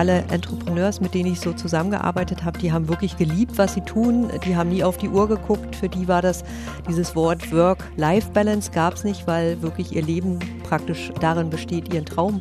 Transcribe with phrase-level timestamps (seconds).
[0.00, 4.30] alle Entrepreneurs, mit denen ich so zusammengearbeitet habe, die haben wirklich geliebt, was sie tun.
[4.46, 5.76] Die haben nie auf die Uhr geguckt.
[5.76, 6.42] Für die war das,
[6.88, 12.40] dieses Wort Work-Life-Balance gab es nicht, weil wirklich ihr Leben praktisch darin besteht, ihren Traum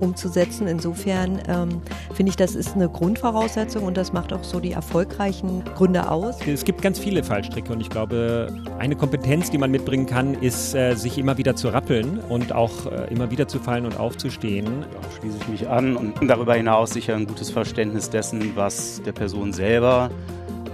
[0.00, 0.66] umzusetzen.
[0.66, 1.80] Insofern ähm,
[2.14, 6.38] finde ich, das ist eine Grundvoraussetzung und das macht auch so die erfolgreichen Gründe aus.
[6.46, 10.74] Es gibt ganz viele Fallstricke und ich glaube, eine Kompetenz, die man mitbringen kann, ist,
[10.74, 14.66] äh, sich immer wieder zu rappeln und auch äh, immer wieder zu fallen und aufzustehen.
[14.66, 19.12] Da schließe ich mich an und darüber hinaus sicher ein gutes Verständnis dessen, was der
[19.12, 20.10] Person selber,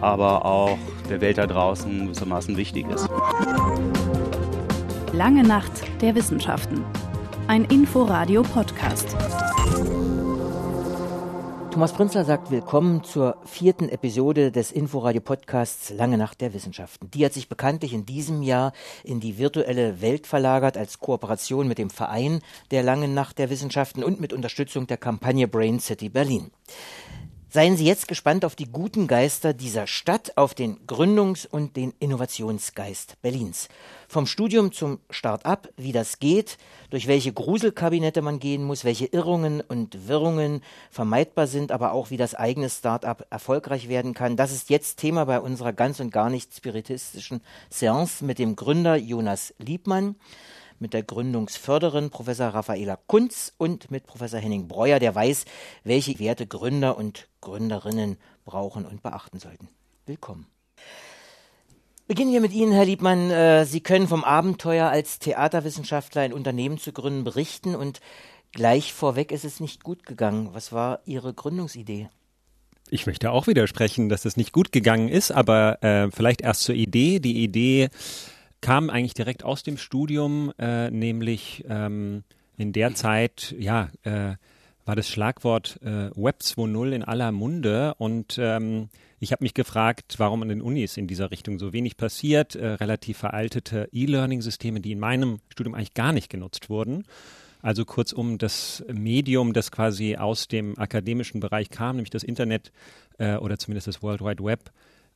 [0.01, 3.09] aber auch der Welt da draußen gewissermaßen wichtig ist.
[5.13, 5.73] Lange Nacht
[6.03, 6.85] der Wissenschaften
[7.49, 9.17] ein Inforadio-Podcast.
[11.71, 17.09] Thomas Prinzler sagt Willkommen zur vierten Episode des Inforadio-Podcasts Lange Nacht der Wissenschaften.
[17.13, 18.73] Die hat sich bekanntlich in diesem Jahr
[19.05, 22.41] in die virtuelle Welt verlagert als Kooperation mit dem Verein
[22.73, 26.51] der Langen Nacht der Wissenschaften und mit Unterstützung der Kampagne Brain City Berlin.
[27.49, 31.95] Seien Sie jetzt gespannt auf die guten Geister dieser Stadt, auf den Gründungs- und den
[32.01, 33.69] Innovationsgeist Berlins.
[34.17, 36.57] Vom Studium zum Start-up, wie das geht,
[36.89, 42.17] durch welche Gruselkabinette man gehen muss, welche Irrungen und Wirrungen vermeidbar sind, aber auch wie
[42.17, 44.39] das eigene Start-up erfolgreich werden kann.
[44.39, 48.97] Das ist jetzt Thema bei unserer ganz und gar nicht spiritistischen Seance mit dem Gründer
[48.97, 50.17] Jonas Liebmann
[50.79, 55.45] mit der Gründungsförderin Professor Raffaela Kunz und mit Professor Henning Breuer, der weiß,
[55.85, 59.69] welche Werte Gründer und Gründerinnen brauchen und beachten sollten.
[60.07, 60.47] Willkommen.
[62.09, 63.33] Beginnen wir mit Ihnen, Herr Liebmann.
[63.33, 68.01] Äh, Sie können vom Abenteuer als Theaterwissenschaftler ein Unternehmen zu gründen berichten und
[68.53, 70.51] gleich vorweg ist es nicht gut gegangen.
[70.53, 72.09] Was war Ihre Gründungsidee?
[72.91, 76.77] Ich möchte auch widersprechen, dass es nicht gut gegangen ist, aber äh, vielleicht erst zur
[76.77, 77.19] Idee.
[77.19, 77.89] Die Idee
[78.61, 82.23] kam eigentlich direkt aus dem Studium, äh, nämlich ähm,
[82.57, 84.37] in der Zeit, ja, äh,
[84.87, 88.89] war das Schlagwort äh, Web 2.0 in aller Munde und ähm,
[89.19, 92.67] ich habe mich gefragt, warum an den Unis in dieser Richtung so wenig passiert, äh,
[92.69, 97.05] relativ veraltete E-Learning-Systeme, die in meinem Studium eigentlich gar nicht genutzt wurden.
[97.63, 102.71] Also kurzum das Medium, das quasi aus dem akademischen Bereich kam, nämlich das Internet
[103.19, 104.71] äh, oder zumindest das World Wide Web,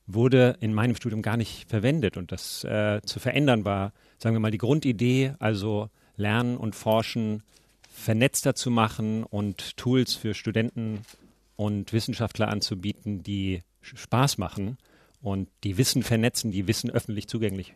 [0.05, 2.17] wurde in meinem Studium gar nicht verwendet.
[2.17, 7.43] Und das äh, zu verändern war, sagen wir mal, die Grundidee, also Lernen und Forschen
[7.91, 11.01] vernetzter zu machen und Tools für Studenten
[11.55, 14.77] und Wissenschaftler anzubieten, die Spaß machen
[15.21, 17.75] und die Wissen vernetzen, die Wissen öffentlich zugänglich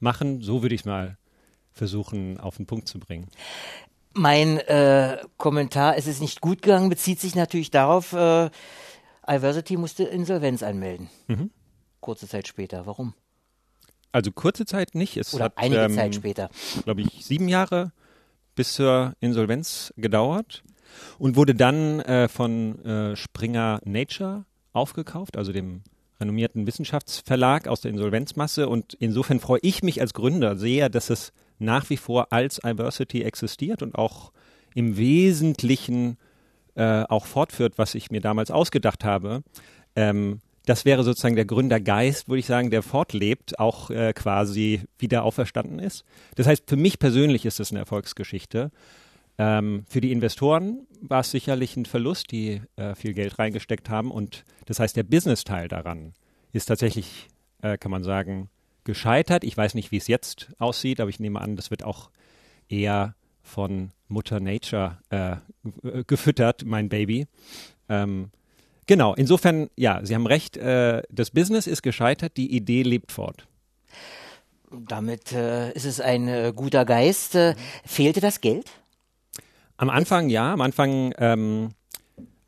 [0.00, 0.40] machen.
[0.40, 1.18] So würde ich es mal
[1.72, 3.28] versuchen, auf den Punkt zu bringen.
[4.14, 8.48] Mein äh, Kommentar, es ist nicht gut gegangen, bezieht sich natürlich darauf, äh,
[9.28, 11.10] Iversity musste Insolvenz anmelden.
[11.26, 11.50] Mhm
[12.06, 12.86] kurze Zeit später.
[12.86, 13.14] Warum?
[14.12, 15.16] Also kurze Zeit nicht.
[15.16, 16.50] Es Oder hat, einige ähm, Zeit später.
[16.84, 17.92] Glaube ich, sieben Jahre
[18.56, 20.64] bis zur Insolvenz gedauert
[21.18, 25.82] und wurde dann äh, von äh, Springer Nature aufgekauft, also dem
[26.18, 28.68] renommierten Wissenschaftsverlag aus der Insolvenzmasse.
[28.68, 33.22] Und insofern freue ich mich als Gründer sehr, dass es nach wie vor als Iversity
[33.22, 34.32] existiert und auch
[34.74, 36.18] im Wesentlichen
[36.74, 39.42] äh, auch fortführt, was ich mir damals ausgedacht habe.
[39.94, 45.22] Ähm, das wäre sozusagen der Gründergeist, würde ich sagen, der fortlebt, auch äh, quasi wieder
[45.22, 46.04] auferstanden ist.
[46.34, 48.72] Das heißt, für mich persönlich ist es eine Erfolgsgeschichte.
[49.38, 54.10] Ähm, für die Investoren war es sicherlich ein Verlust, die äh, viel Geld reingesteckt haben.
[54.10, 56.14] Und das heißt, der Business-Teil daran
[56.52, 57.28] ist tatsächlich,
[57.62, 58.50] äh, kann man sagen,
[58.82, 59.44] gescheitert.
[59.44, 62.10] Ich weiß nicht, wie es jetzt aussieht, aber ich nehme an, das wird auch
[62.68, 65.36] eher von Mutter Nature äh,
[66.06, 67.28] gefüttert, mein Baby.
[67.88, 68.30] Ähm,
[68.86, 73.46] Genau, insofern, ja, Sie haben recht, äh, das Business ist gescheitert, die Idee lebt fort.
[74.70, 77.34] Damit äh, ist es ein äh, guter Geist.
[77.34, 77.54] Äh,
[77.84, 78.70] fehlte das Geld?
[79.76, 81.70] Am Anfang ja, am Anfang, ähm,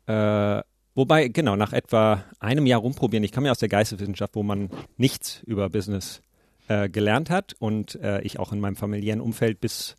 [0.07, 0.61] äh,
[0.95, 4.69] wobei, genau, nach etwa einem Jahr rumprobieren, ich komme ja aus der Geisteswissenschaft, wo man
[4.97, 6.21] nichts über Business
[6.67, 9.95] äh, gelernt hat und ich auch in meinem familiären Umfeld bis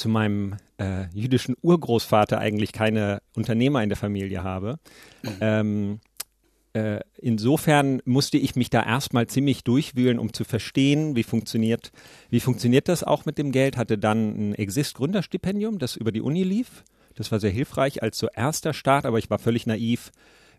[0.00, 4.78] zu meinem äh, jüdischen Urgroßvater eigentlich keine Unternehmer in der Familie habe.
[5.40, 6.00] Ähm,
[6.72, 11.92] äh, insofern musste ich mich da erstmal ziemlich durchwühlen, um zu verstehen, wie funktioniert,
[12.30, 13.76] wie funktioniert das auch mit dem Geld.
[13.76, 16.84] Hatte dann ein Exist-Gründerstipendium, das über die Uni lief.
[17.14, 20.12] Das war sehr hilfreich als so erster Start, aber ich war völlig naiv,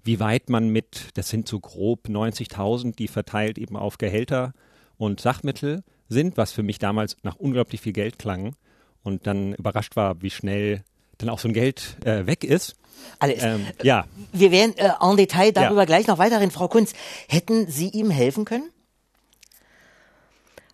[0.03, 4.53] wie weit man mit, das sind so grob 90.000, die verteilt eben auf Gehälter
[4.97, 8.55] und Sachmittel sind, was für mich damals nach unglaublich viel Geld klang
[9.03, 10.83] und dann überrascht war, wie schnell
[11.18, 12.75] dann auch so ein Geld äh, weg ist.
[13.19, 13.44] Alles.
[13.44, 14.06] Ähm, ja.
[14.31, 15.86] Wir werden äh, en Detail darüber ja.
[15.86, 16.51] gleich noch weiterhin.
[16.51, 16.94] Frau Kunz,
[17.27, 18.69] hätten Sie ihm helfen können?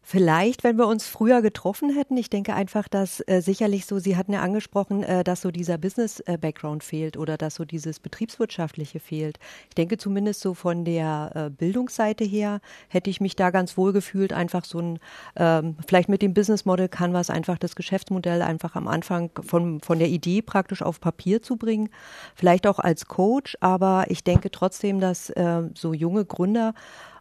[0.09, 2.15] Vielleicht, wenn wir uns früher getroffen hätten.
[2.15, 5.77] Ich denke einfach, dass äh, sicherlich so, Sie hatten ja angesprochen, äh, dass so dieser
[5.77, 9.37] Business-Background fehlt oder dass so dieses Betriebswirtschaftliche fehlt.
[9.67, 13.91] Ich denke zumindest so von der äh, Bildungsseite her hätte ich mich da ganz wohl
[13.91, 14.99] gefühlt, einfach so ein,
[15.35, 19.99] ähm, vielleicht mit dem Business Model Canvas einfach das Geschäftsmodell einfach am Anfang von, von
[19.99, 21.89] der Idee praktisch auf Papier zu bringen.
[22.33, 26.73] Vielleicht auch als Coach, aber ich denke trotzdem, dass äh, so junge Gründer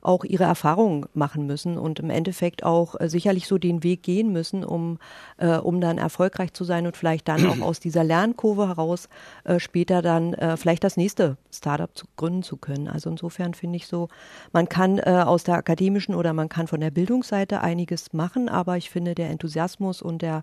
[0.06, 4.32] auch ihre Erfahrungen machen müssen und im Endeffekt auch äh, sicherlich so den Weg gehen
[4.32, 4.98] müssen, um,
[5.38, 9.08] äh, um dann erfolgreich zu sein und vielleicht dann auch aus dieser Lernkurve heraus
[9.44, 12.88] äh, später dann äh, vielleicht das nächste Startup zu gründen zu können.
[12.88, 14.08] Also insofern finde ich so,
[14.52, 18.76] man kann äh, aus der akademischen oder man kann von der Bildungsseite einiges machen, aber
[18.76, 20.42] ich finde der Enthusiasmus und der,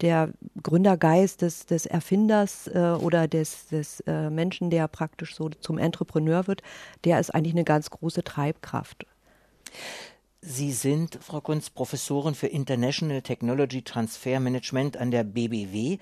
[0.00, 0.30] der
[0.62, 6.46] Gründergeist des, des Erfinders äh, oder des, des äh, Menschen, der praktisch so zum Entrepreneur
[6.46, 6.62] wird,
[7.04, 9.06] der ist eigentlich eine ganz große Treibkraft.
[10.40, 15.98] Sie sind, Frau Kunz, Professorin für International Technology Transfer Management an der BBW.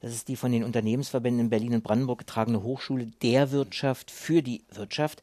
[0.00, 4.42] Das ist die von den Unternehmensverbänden in Berlin und Brandenburg getragene Hochschule der Wirtschaft für
[4.42, 5.22] die Wirtschaft.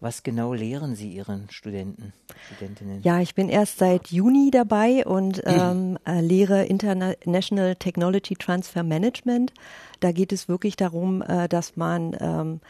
[0.00, 2.12] Was genau lehren Sie Ihren Studenten,
[2.46, 3.02] Studentinnen?
[3.02, 9.52] Ja, ich bin erst seit Juni dabei und ähm, äh, lehre International Technology Transfer Management.
[9.98, 12.60] Da geht es wirklich darum, äh, dass man ähm,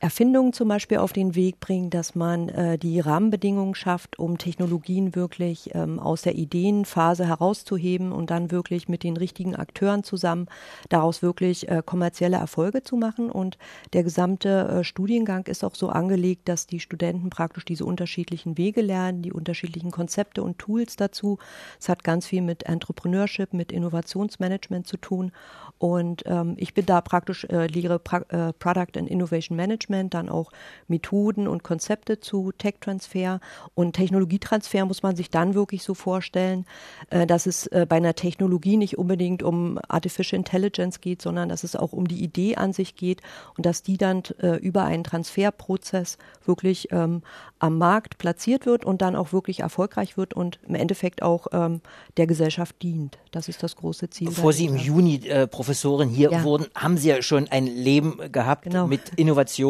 [0.00, 5.16] Erfindungen zum Beispiel auf den Weg bringen, dass man äh, die Rahmenbedingungen schafft, um Technologien
[5.16, 10.46] wirklich ähm, aus der Ideenphase herauszuheben und dann wirklich mit den richtigen Akteuren zusammen
[10.88, 13.28] daraus wirklich äh, kommerzielle Erfolge zu machen.
[13.28, 13.58] Und
[13.92, 18.82] der gesamte äh, Studiengang ist auch so angelegt, dass die Studenten praktisch diese unterschiedlichen Wege
[18.82, 21.38] lernen, die unterschiedlichen Konzepte und Tools dazu.
[21.80, 25.32] Es hat ganz viel mit Entrepreneurship, mit Innovationsmanagement zu tun.
[25.78, 30.28] Und ähm, ich bin da praktisch, äh, lehre pra äh, Product and Innovation Management, dann
[30.28, 30.50] auch
[30.86, 33.40] Methoden und Konzepte zu Tech-Transfer.
[33.74, 36.66] Und Technologietransfer muss man sich dann wirklich so vorstellen,
[37.10, 41.64] äh, dass es äh, bei einer Technologie nicht unbedingt um Artificial Intelligence geht, sondern dass
[41.64, 43.22] es auch um die Idee an sich geht
[43.56, 47.22] und dass die dann äh, über einen Transferprozess wirklich ähm,
[47.58, 51.80] am Markt platziert wird und dann auch wirklich erfolgreich wird und im Endeffekt auch ähm,
[52.16, 53.18] der Gesellschaft dient.
[53.30, 54.28] Das ist das große Ziel.
[54.28, 56.44] Bevor Sie im Juni äh, Professorin hier ja.
[56.44, 58.86] wurden, haben Sie ja schon ein Leben gehabt genau.
[58.86, 59.12] mit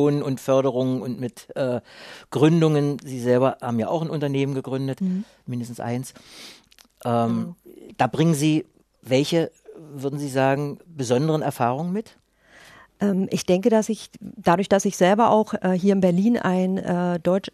[0.09, 1.81] Innovationen und Förderungen und mit äh,
[2.31, 2.99] Gründungen.
[3.05, 5.25] Sie selber haben ja auch ein Unternehmen gegründet, mhm.
[5.47, 6.15] mindestens eins.
[7.05, 7.55] Ähm, mhm.
[7.97, 8.65] Da bringen Sie
[9.03, 12.17] welche, würden Sie sagen, besonderen Erfahrungen mit?
[13.01, 16.79] Ähm, ich denke, dass ich dadurch, dass ich selber auch äh, hier in Berlin ein
[16.79, 17.51] äh, deutsch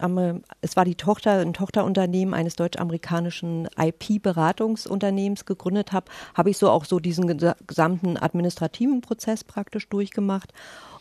[0.62, 6.86] es war die Tochter, ein Tochterunternehmen eines deutsch-amerikanischen IP-Beratungsunternehmens gegründet habe, habe ich so auch
[6.86, 7.26] so diesen
[7.66, 10.52] gesamten administrativen Prozess praktisch durchgemacht.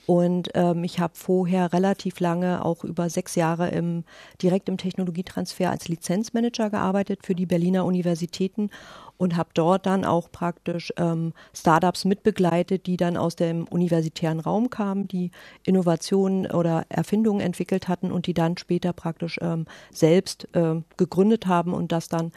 [0.06, 4.04] Und ähm, ich habe vorher relativ lange, auch über sechs Jahre im,
[4.42, 8.70] direkt im Technologietransfer als Lizenzmanager gearbeitet für die Berliner Universitäten
[9.18, 14.70] und habe dort dann auch praktisch ähm, Startups mitbegleitet, die dann aus dem universitären Raum
[14.70, 15.32] kamen, die
[15.66, 21.74] Innovationen oder Erfindungen entwickelt hatten und die dann später praktisch ähm, selbst äh, gegründet haben
[21.74, 22.34] und das dann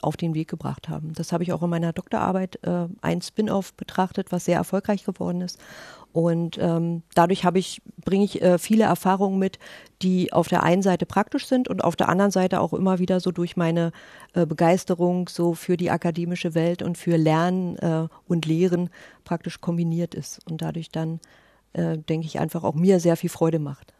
[0.00, 1.12] auf den Weg gebracht haben.
[1.14, 5.40] Das habe ich auch in meiner Doktorarbeit äh, ein Spin-off betrachtet, was sehr erfolgreich geworden
[5.40, 5.58] ist.
[6.12, 9.58] Und ähm, dadurch habe ich, bringe ich äh, viele Erfahrungen mit,
[10.02, 13.18] die auf der einen Seite praktisch sind und auf der anderen Seite auch immer wieder
[13.18, 13.92] so durch meine
[14.34, 18.90] äh, Begeisterung so für die akademische Welt und für Lernen äh, und Lehren
[19.24, 21.18] praktisch kombiniert ist und dadurch dann,
[21.72, 23.94] äh, denke ich, einfach auch mir sehr viel Freude macht.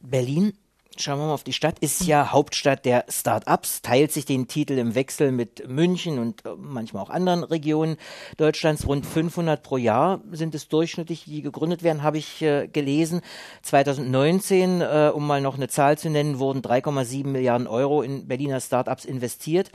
[0.00, 0.52] Berlin
[0.98, 1.78] Schauen wir mal auf die Stadt.
[1.78, 6.50] Ist ja Hauptstadt der Start-ups, teilt sich den Titel im Wechsel mit München und äh,
[6.56, 7.96] manchmal auch anderen Regionen
[8.36, 8.86] Deutschlands.
[8.86, 13.22] Rund 500 pro Jahr sind es durchschnittlich, die gegründet werden, habe ich äh, gelesen.
[13.62, 18.60] 2019, äh, um mal noch eine Zahl zu nennen, wurden 3,7 Milliarden Euro in Berliner
[18.60, 19.70] Start-ups investiert.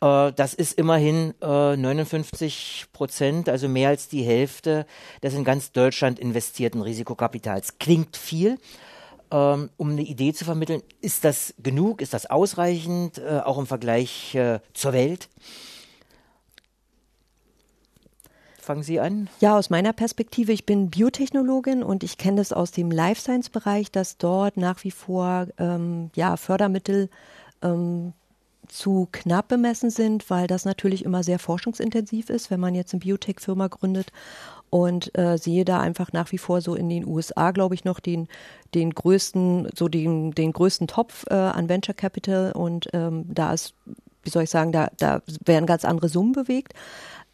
[0.00, 4.86] Äh, das ist immerhin 59 äh, Prozent, also mehr als die Hälfte
[5.22, 7.78] des in ganz Deutschland investierten Risikokapitals.
[7.78, 8.58] Klingt viel
[9.32, 10.82] ähm, um eine Idee zu vermitteln.
[11.00, 12.02] Ist das genug?
[12.02, 15.28] Ist das ausreichend, äh, auch im Vergleich äh, zur Welt?
[18.60, 19.28] Fangen Sie an?
[19.40, 23.50] Ja, aus meiner Perspektive, ich bin Biotechnologin und ich kenne das aus dem Life Science
[23.50, 27.10] Bereich, dass dort nach wie vor ähm, ja, Fördermittel
[27.60, 28.12] ähm,
[28.68, 33.00] zu knapp bemessen sind, weil das natürlich immer sehr forschungsintensiv ist, wenn man jetzt eine
[33.00, 34.12] Biotech-Firma gründet
[34.72, 38.00] und äh, sehe da einfach nach wie vor so in den USA, glaube ich, noch
[38.00, 38.26] den,
[38.72, 43.74] den größten, so den, den größten Topf äh, an Venture Capital und ähm, da ist,
[44.22, 46.72] wie soll ich sagen, da, da werden ganz andere Summen bewegt.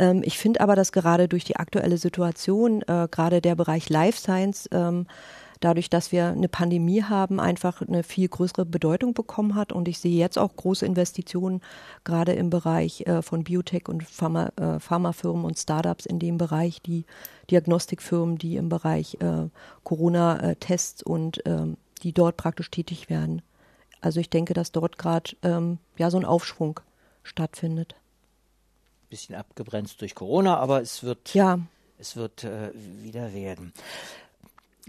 [0.01, 4.19] Ähm, ich finde aber, dass gerade durch die aktuelle Situation, äh, gerade der Bereich Life
[4.19, 5.07] Science, ähm,
[5.61, 9.73] dadurch, dass wir eine Pandemie haben, einfach eine viel größere Bedeutung bekommen hat.
[9.73, 11.61] Und ich sehe jetzt auch große Investitionen,
[12.05, 16.83] gerade im Bereich äh, von Biotech und Pharma, äh, Pharmafirmen und Startups in dem Bereich,
[16.83, 17.05] die
[17.51, 19.49] Diagnostikfirmen, die im Bereich äh,
[19.85, 23.43] Corona-Tests und ähm, die dort praktisch tätig werden.
[24.01, 26.81] Also ich denke, dass dort gerade ähm, ja so ein Aufschwung
[27.23, 27.97] stattfindet.
[29.11, 31.59] Bisschen abgebremst durch Corona, aber es wird, ja.
[31.99, 33.73] es wird äh, wieder werden.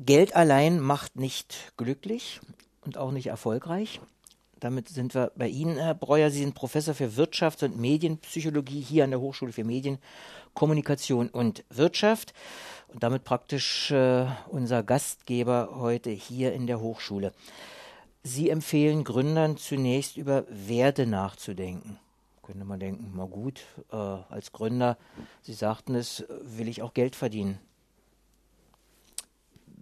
[0.06, 2.40] Geld allein macht nicht glücklich
[2.86, 4.00] und auch nicht erfolgreich.
[4.62, 6.32] Damit sind wir bei Ihnen, Herr Breuer.
[6.32, 9.98] Sie sind Professor für Wirtschafts- und Medienpsychologie hier an der Hochschule für Medien,
[10.54, 12.34] Kommunikation und Wirtschaft
[12.88, 17.34] und damit praktisch äh, unser Gastgeber heute hier in der Hochschule.
[18.24, 22.00] Sie empfehlen Gründern zunächst über Werte nachzudenken.
[22.42, 24.98] Könnte man denken, mal gut, äh, als Gründer,
[25.42, 27.60] Sie sagten es, will ich auch Geld verdienen.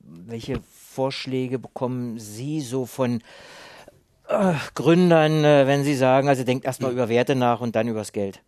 [0.08, 3.22] Welche Vorschläge bekommen Sie so von
[4.28, 8.14] äh, Gründern, äh, wenn Sie sagen, also denkt erstmal über Werte nach und dann übers
[8.14, 8.42] Geld?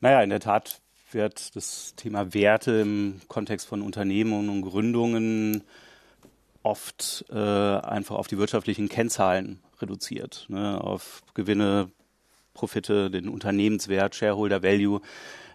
[0.00, 0.80] Naja, in der Tat
[1.12, 5.64] wird das Thema Werte im Kontext von Unternehmungen und Gründungen
[6.62, 11.90] oft äh, einfach auf die wirtschaftlichen Kennzahlen reduziert, ne, auf Gewinne,
[12.54, 15.00] Profite, den Unternehmenswert, Shareholder Value,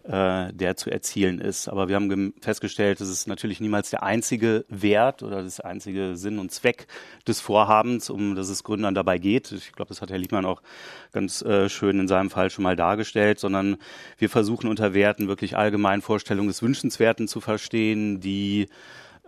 [0.08, 1.68] äh, der zu erzielen ist.
[1.68, 6.40] Aber wir haben festgestellt, das ist natürlich niemals der einzige Wert oder das einzige Sinn
[6.40, 6.88] und Zweck
[7.28, 9.52] des Vorhabens, um das es Gründern dabei geht.
[9.52, 10.62] Ich glaube, das hat Herr Liebmann auch
[11.12, 13.78] ganz äh, schön in seinem Fall schon mal dargestellt, sondern
[14.18, 18.68] wir versuchen unter Werten wirklich allgemein Vorstellungen des Wünschenswerten zu verstehen, die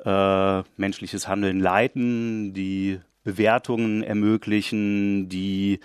[0.05, 5.79] äh, menschliches Handeln leiten, die Bewertungen ermöglichen, die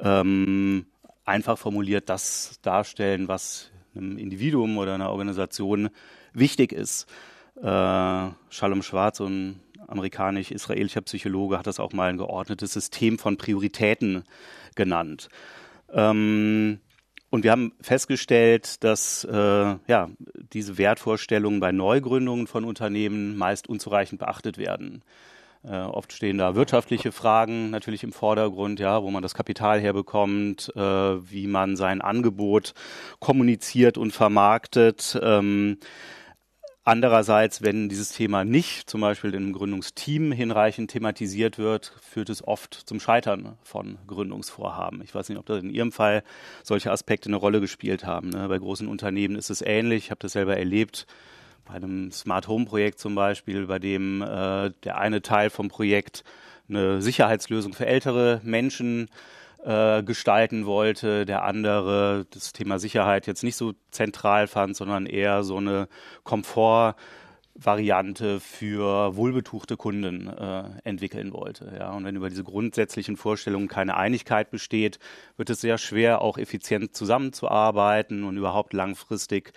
[0.00, 0.86] ähm,
[1.24, 5.90] einfach formuliert das darstellen, was einem Individuum oder einer Organisation
[6.32, 7.06] wichtig ist.
[7.56, 14.24] Äh, Shalom Schwarz, ein amerikanisch-israelischer Psychologe, hat das auch mal ein geordnetes System von Prioritäten
[14.74, 15.28] genannt.
[15.92, 16.80] Ähm,
[17.30, 20.10] und wir haben festgestellt, dass äh, ja,
[20.52, 25.02] diese Wertvorstellungen bei Neugründungen von Unternehmen meist unzureichend beachtet werden.
[25.66, 30.72] Äh, oft stehen da wirtschaftliche Fragen natürlich im Vordergrund, ja, wo man das Kapital herbekommt,
[30.76, 32.74] äh, wie man sein Angebot
[33.18, 35.18] kommuniziert und vermarktet.
[35.20, 35.78] Ähm,
[36.88, 42.74] Andererseits, wenn dieses Thema nicht zum Beispiel im Gründungsteam hinreichend thematisiert wird, führt es oft
[42.74, 45.02] zum Scheitern von Gründungsvorhaben.
[45.02, 46.22] Ich weiß nicht, ob da in Ihrem Fall
[46.62, 48.28] solche Aspekte eine Rolle gespielt haben.
[48.28, 48.46] Ne?
[48.46, 50.04] Bei großen Unternehmen ist es ähnlich.
[50.04, 51.08] Ich habe das selber erlebt.
[51.66, 56.24] Bei einem Smart Home Projekt zum Beispiel, bei dem äh, der eine Teil vom Projekt
[56.68, 59.08] eine Sicherheitslösung für ältere Menschen
[59.64, 65.42] äh, gestalten wollte, der andere das Thema Sicherheit jetzt nicht so zentral fand, sondern eher
[65.42, 65.88] so eine
[66.22, 71.72] Komfortvariante für wohlbetuchte Kunden äh, entwickeln wollte.
[71.76, 75.00] Ja, und wenn über diese grundsätzlichen Vorstellungen keine Einigkeit besteht,
[75.36, 79.52] wird es sehr schwer, auch effizient zusammenzuarbeiten und überhaupt langfristig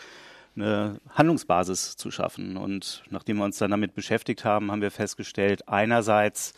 [0.61, 2.57] eine Handlungsbasis zu schaffen.
[2.57, 6.53] Und nachdem wir uns dann damit beschäftigt haben, haben wir festgestellt, einerseits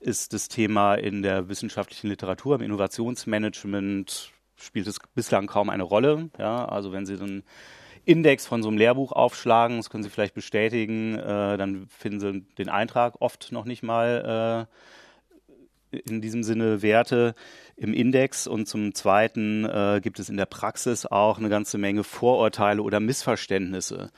[0.00, 6.30] ist das Thema in der wissenschaftlichen Literatur, im Innovationsmanagement spielt es bislang kaum eine Rolle.
[6.38, 7.44] Ja, also wenn Sie einen
[8.04, 12.40] Index von so einem Lehrbuch aufschlagen, das können Sie vielleicht bestätigen, äh, dann finden Sie
[12.56, 14.76] den Eintrag oft noch nicht mal äh,
[15.96, 17.34] in diesem Sinne Werte
[17.76, 22.04] im Index und zum Zweiten äh, gibt es in der Praxis auch eine ganze Menge
[22.04, 24.10] Vorurteile oder Missverständnisse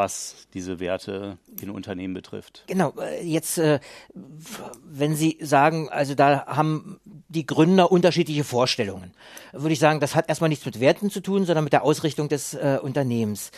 [0.00, 2.64] was diese Werte in Unternehmen betrifft.
[2.68, 3.80] Genau, äh, jetzt, äh,
[4.14, 9.12] wenn Sie sagen, also da haben die Gründer unterschiedliche Vorstellungen,
[9.52, 12.30] würde ich sagen, das hat erstmal nichts mit Werten zu tun, sondern mit der Ausrichtung
[12.30, 13.50] des äh, Unternehmens.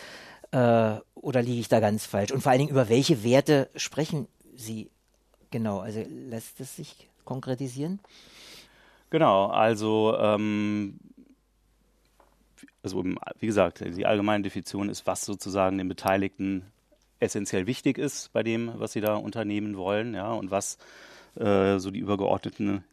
[0.51, 2.31] Oder liege ich da ganz falsch?
[2.31, 4.91] Und vor allen Dingen, über welche Werte sprechen Sie
[5.49, 5.79] genau?
[5.79, 7.99] Also lässt es sich konkretisieren?
[9.09, 10.99] Genau, also ähm,
[12.83, 13.03] also
[13.39, 16.65] wie gesagt, die allgemeine Definition ist, was sozusagen den Beteiligten
[17.19, 20.77] essentiell wichtig ist bei dem, was sie da unternehmen wollen, ja, und was
[21.35, 22.83] äh, so die übergeordneten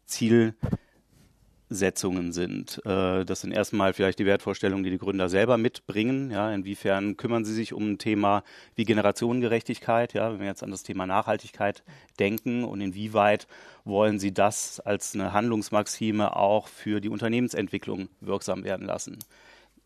[1.70, 2.84] Zielsetzungen sind.
[2.84, 6.30] Äh, das sind erstmal vielleicht die Wertvorstellungen, die die Gründer selber mitbringen.
[6.30, 8.42] Ja, inwiefern kümmern sie sich um ein Thema
[8.74, 11.82] wie Generationengerechtigkeit, ja, wenn wir jetzt an das Thema Nachhaltigkeit
[12.18, 13.46] denken und inwieweit
[13.84, 19.18] wollen sie das als eine Handlungsmaxime auch für die Unternehmensentwicklung wirksam werden lassen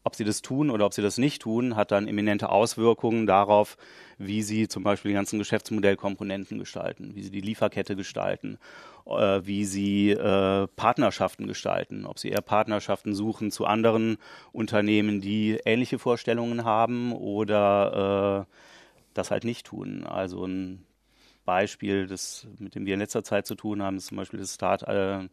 [0.07, 3.79] ob sie das tun oder ob sie das nicht tun, hat dann eminente Auswirkungen darauf,
[4.19, 8.59] wie sie zum Beispiel die ganzen Geschäftsmodellkomponenten gestalten, wie sie die Lieferkette gestalten,
[9.07, 14.17] wie sie äh, Partnerschaften gestalten, ob sie eher Partnerschaften suchen zu anderen
[14.53, 18.55] Unternehmen, die ähnliche Vorstellungen haben oder äh,
[19.13, 20.05] das halt nicht tun.
[20.05, 20.87] Also ein
[21.45, 24.55] Beispiel, das, mit dem wir in letzter Zeit zu tun haben, ist zum Beispiel das
[24.55, 25.29] Start, äh,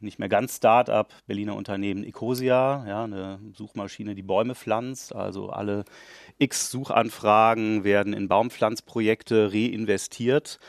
[0.00, 5.14] nicht mehr ganz Start-up, Berliner Unternehmen Ecosia, ja, eine Suchmaschine, die Bäume pflanzt.
[5.14, 5.84] Also alle
[6.38, 10.60] x Suchanfragen werden in Baumpflanzprojekte reinvestiert,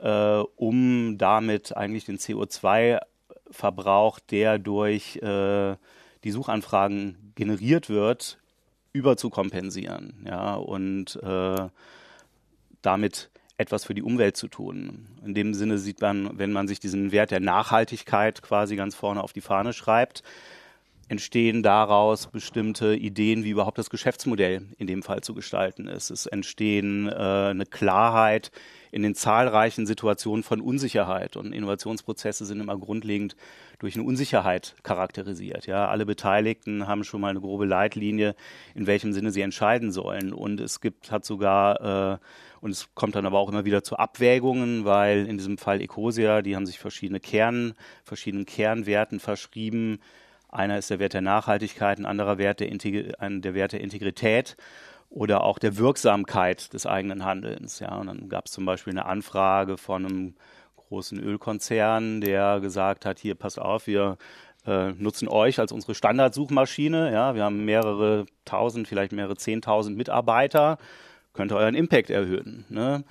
[0.00, 5.76] äh, um damit eigentlich den CO2-Verbrauch, der durch äh,
[6.24, 8.38] die Suchanfragen generiert wird,
[8.92, 10.24] überzukompensieren.
[10.26, 11.68] Ja, und äh,
[12.82, 15.06] damit etwas für die Umwelt zu tun.
[15.24, 19.22] In dem Sinne sieht man, wenn man sich diesen Wert der Nachhaltigkeit quasi ganz vorne
[19.22, 20.22] auf die Fahne schreibt,
[21.08, 26.10] entstehen daraus bestimmte Ideen, wie überhaupt das Geschäftsmodell in dem Fall zu gestalten ist.
[26.10, 28.50] Es entstehen äh, eine Klarheit
[28.94, 33.34] in den zahlreichen Situationen von Unsicherheit und Innovationsprozesse sind immer grundlegend
[33.80, 35.66] durch eine Unsicherheit charakterisiert.
[35.66, 38.36] Ja, alle Beteiligten haben schon mal eine grobe Leitlinie,
[38.72, 42.18] in welchem Sinne sie entscheiden sollen und es gibt hat sogar äh,
[42.60, 46.40] und es kommt dann aber auch immer wieder zu Abwägungen, weil in diesem Fall Ecosia,
[46.40, 47.74] die haben sich verschiedene Kern,
[48.04, 49.98] verschiedenen Kernwerten verschrieben.
[50.48, 54.56] Einer ist der Wert der Nachhaltigkeit, ein anderer Wert der, Integ der Wert der Integrität
[55.10, 57.78] oder auch der Wirksamkeit des eigenen Handelns.
[57.78, 60.34] Ja, und dann gab es zum Beispiel eine Anfrage von einem
[60.76, 64.18] großen Ölkonzern, der gesagt hat, hier passt auf, wir
[64.66, 67.12] äh, nutzen euch als unsere Standardsuchmaschine.
[67.12, 70.78] Ja, wir haben mehrere tausend, vielleicht mehrere zehntausend Mitarbeiter
[71.34, 72.64] könnte euren Impact erhöhen.
[72.68, 73.04] Ne?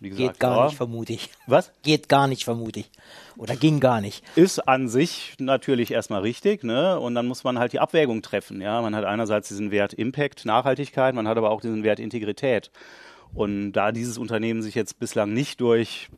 [0.00, 1.30] Gesagt, Geht gar ja, nicht, vermute ich.
[1.46, 1.72] Was?
[1.82, 2.90] Geht gar nicht, vermute ich.
[3.36, 4.24] Oder ging gar nicht.
[4.36, 6.98] Ist an sich natürlich erstmal richtig, ne?
[6.98, 8.60] Und dann muss man halt die Abwägung treffen.
[8.60, 12.70] Ja, man hat einerseits diesen Wert Impact, Nachhaltigkeit, man hat aber auch diesen Wert Integrität.
[13.32, 16.08] Und da dieses Unternehmen sich jetzt bislang nicht durch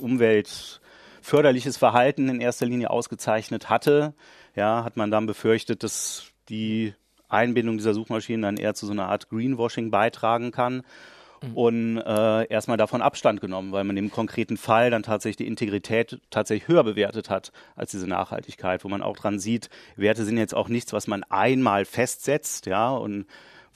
[0.00, 4.14] umweltförderliches Verhalten in erster Linie ausgezeichnet hatte,
[4.54, 6.94] ja, hat man dann befürchtet, dass die
[7.34, 10.82] Einbindung dieser Suchmaschinen dann eher zu so einer Art Greenwashing beitragen kann
[11.42, 11.56] mhm.
[11.56, 16.20] und äh, erstmal davon Abstand genommen, weil man im konkreten Fall dann tatsächlich die Integrität
[16.30, 20.54] tatsächlich höher bewertet hat als diese Nachhaltigkeit, wo man auch dran sieht, Werte sind jetzt
[20.54, 23.26] auch nichts, was man einmal festsetzt, ja, und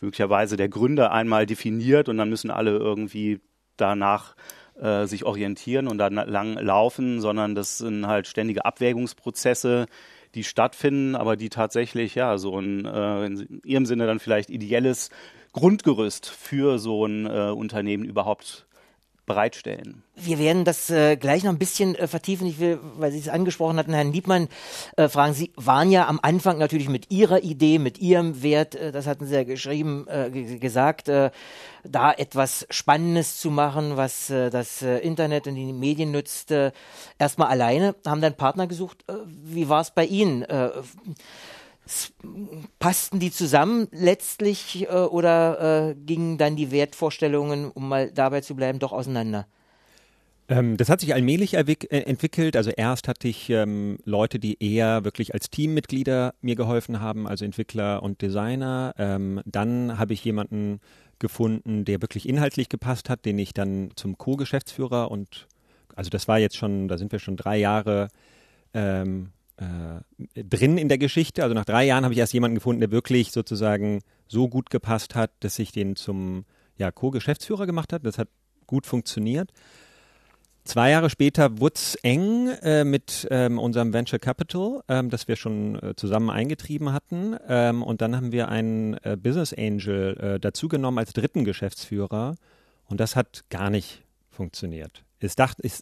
[0.00, 3.40] möglicherweise der Gründer einmal definiert und dann müssen alle irgendwie
[3.76, 4.34] danach
[4.80, 9.86] äh, sich orientieren und dann lang laufen, sondern das sind halt ständige Abwägungsprozesse,
[10.34, 15.10] die stattfinden, aber die tatsächlich ja so ein äh, in ihrem Sinne dann vielleicht ideelles
[15.52, 18.66] Grundgerüst für so ein äh, Unternehmen überhaupt
[19.28, 20.02] bereitstellen.
[20.16, 22.46] Wir werden das äh, gleich noch ein bisschen äh, vertiefen.
[22.48, 24.48] Ich will, weil Sie es angesprochen hatten, Herrn Liebmann,
[24.96, 25.34] äh, fragen.
[25.34, 29.26] Sie waren ja am Anfang natürlich mit Ihrer Idee, mit Ihrem Wert, äh, das hatten
[29.26, 31.30] Sie ja geschrieben, äh, gesagt, äh,
[31.84, 36.52] da etwas Spannendes zu machen, was das Internet und die Medien nützt,
[37.18, 39.04] erstmal alleine, haben dann Partner gesucht.
[39.24, 40.44] Wie war es bei Ihnen?
[42.78, 48.54] Passten die zusammen letztlich äh, oder äh, gingen dann die Wertvorstellungen, um mal dabei zu
[48.54, 49.46] bleiben, doch auseinander?
[50.48, 52.56] Ähm, das hat sich allmählich äh, entwickelt.
[52.56, 57.44] Also erst hatte ich ähm, Leute, die eher wirklich als Teammitglieder mir geholfen haben, also
[57.44, 58.94] Entwickler und Designer.
[58.98, 60.80] Ähm, dann habe ich jemanden
[61.18, 65.46] gefunden, der wirklich inhaltlich gepasst hat, den ich dann zum Co-Geschäftsführer und
[65.96, 68.08] also das war jetzt schon, da sind wir schon drei Jahre
[68.72, 71.42] ähm, äh, drin in der Geschichte.
[71.42, 75.14] Also nach drei Jahren habe ich erst jemanden gefunden, der wirklich sozusagen so gut gepasst
[75.14, 76.44] hat, dass ich den zum
[76.76, 78.06] ja, Co-Geschäftsführer gemacht hat.
[78.06, 78.28] Das hat
[78.66, 79.52] gut funktioniert.
[80.64, 85.36] Zwei Jahre später wurde es eng äh, mit ähm, unserem Venture Capital, ähm, das wir
[85.36, 87.36] schon äh, zusammen eingetrieben hatten.
[87.48, 92.34] Ähm, und dann haben wir einen äh, Business Angel äh, dazugenommen als dritten Geschäftsführer.
[92.84, 95.04] Und das hat gar nicht funktioniert.
[95.20, 95.80] Es dachte, es,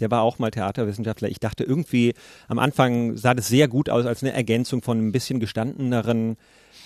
[0.00, 1.28] der war auch mal Theaterwissenschaftler.
[1.28, 2.14] Ich dachte irgendwie,
[2.48, 6.36] am Anfang sah das sehr gut aus als eine Ergänzung von ein bisschen gestandeneren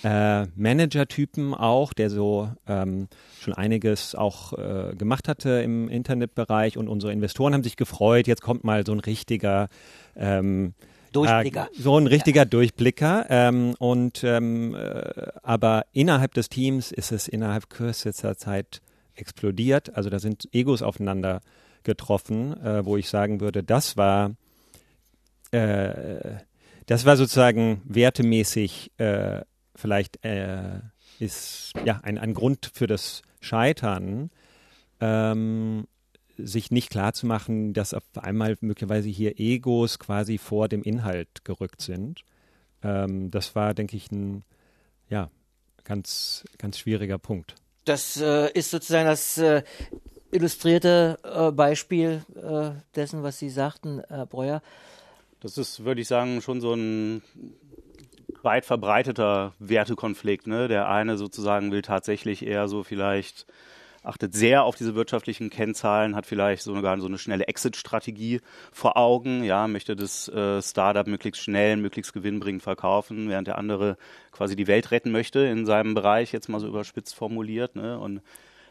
[0.03, 3.07] äh, Manager-Typen auch, der so ähm,
[3.39, 8.27] schon einiges auch äh, gemacht hatte im Internetbereich und unsere Investoren haben sich gefreut.
[8.27, 9.69] Jetzt kommt mal so ein richtiger
[10.15, 10.73] ähm,
[11.13, 11.69] Durchblicker.
[11.71, 12.45] Äh, so ein richtiger ja.
[12.45, 13.25] Durchblicker.
[13.29, 18.81] Ähm, und ähm, äh, aber innerhalb des Teams ist es innerhalb kürzester Zeit
[19.15, 19.95] explodiert.
[19.95, 21.41] Also da sind Egos aufeinander
[21.83, 24.35] getroffen, äh, wo ich sagen würde, das war
[25.51, 26.37] äh,
[26.85, 29.41] das war sozusagen wertemäßig äh,
[29.75, 30.79] vielleicht äh,
[31.19, 34.29] ist ja ein, ein Grund für das Scheitern,
[34.99, 35.87] ähm,
[36.37, 41.45] sich nicht klar zu machen, dass auf einmal möglicherweise hier Egos quasi vor dem Inhalt
[41.45, 42.21] gerückt sind.
[42.81, 44.43] Ähm, das war, denke ich, ein
[45.09, 45.29] ja,
[45.83, 47.55] ganz, ganz schwieriger Punkt.
[47.85, 49.63] Das äh, ist sozusagen das äh,
[50.33, 54.61] illustrierte äh, Beispiel äh, dessen, was Sie sagten, Herr Breuer.
[55.41, 57.21] Das ist, würde ich sagen, schon so ein
[58.41, 60.47] weit verbreiteter Wertekonflikt.
[60.47, 60.67] Ne?
[60.67, 63.45] Der eine sozusagen will tatsächlich eher so vielleicht
[64.03, 68.41] achtet sehr auf diese wirtschaftlichen Kennzahlen, hat vielleicht sogar so eine schnelle Exit-Strategie
[68.71, 73.97] vor Augen, ja, möchte das äh, Startup möglichst schnell, möglichst gewinnbringend verkaufen, während der andere
[74.31, 77.77] quasi die Welt retten möchte in seinem Bereich, jetzt mal so überspitzt formuliert.
[77.77, 77.97] Ne?
[77.97, 78.21] Und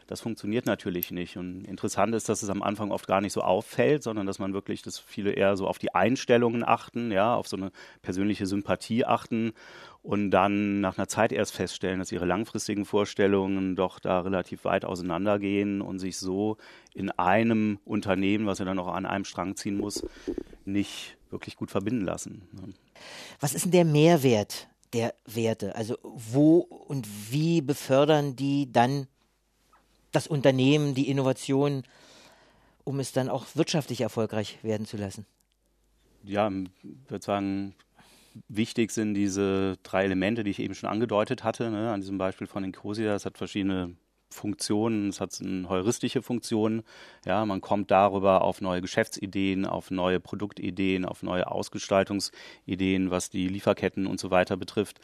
[0.07, 1.37] das funktioniert natürlich nicht.
[1.37, 4.53] Und interessant ist, dass es am Anfang oft gar nicht so auffällt, sondern dass man
[4.53, 9.05] wirklich, dass viele eher so auf die Einstellungen achten, ja, auf so eine persönliche Sympathie
[9.05, 9.53] achten
[10.01, 14.83] und dann nach einer Zeit erst feststellen, dass ihre langfristigen Vorstellungen doch da relativ weit
[14.83, 16.57] auseinandergehen und sich so
[16.93, 20.05] in einem Unternehmen, was er dann auch an einem Strang ziehen muss,
[20.65, 22.47] nicht wirklich gut verbinden lassen.
[23.39, 25.75] Was ist denn der Mehrwert der Werte?
[25.75, 29.07] Also wo und wie befördern die dann
[30.13, 31.83] das Unternehmen, die Innovation,
[32.85, 35.25] um es dann auch wirtschaftlich erfolgreich werden zu lassen?
[36.23, 37.75] Ja, ich würde sagen,
[38.47, 42.47] wichtig sind diese drei Elemente, die ich eben schon angedeutet hatte, ne, an diesem Beispiel
[42.47, 43.13] von Incosia.
[43.13, 43.95] Es hat verschiedene
[44.29, 46.83] Funktionen, es hat eine heuristische Funktion.
[47.25, 53.47] Ja, man kommt darüber auf neue Geschäftsideen, auf neue Produktideen, auf neue Ausgestaltungsideen, was die
[53.47, 54.99] Lieferketten und so weiter betrifft.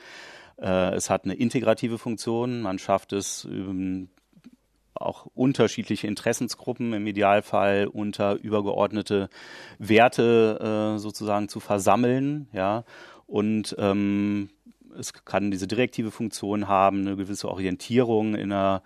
[0.57, 2.61] Äh, es hat eine integrative Funktion.
[2.61, 3.47] Man schafft es,
[5.01, 9.29] auch unterschiedliche Interessensgruppen im Idealfall unter übergeordnete
[9.77, 12.83] Werte äh, sozusagen zu versammeln, ja.
[13.25, 14.49] Und ähm,
[14.97, 18.81] es kann diese direktive Funktion haben, eine gewisse Orientierung in einer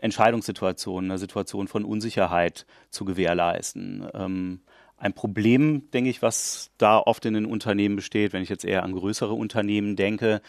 [0.00, 4.08] Entscheidungssituation, einer Situation von Unsicherheit zu gewährleisten.
[4.14, 4.60] Ähm,
[5.00, 8.82] ein Problem, denke ich, was da oft in den Unternehmen besteht, wenn ich jetzt eher
[8.82, 10.40] an größere Unternehmen denke,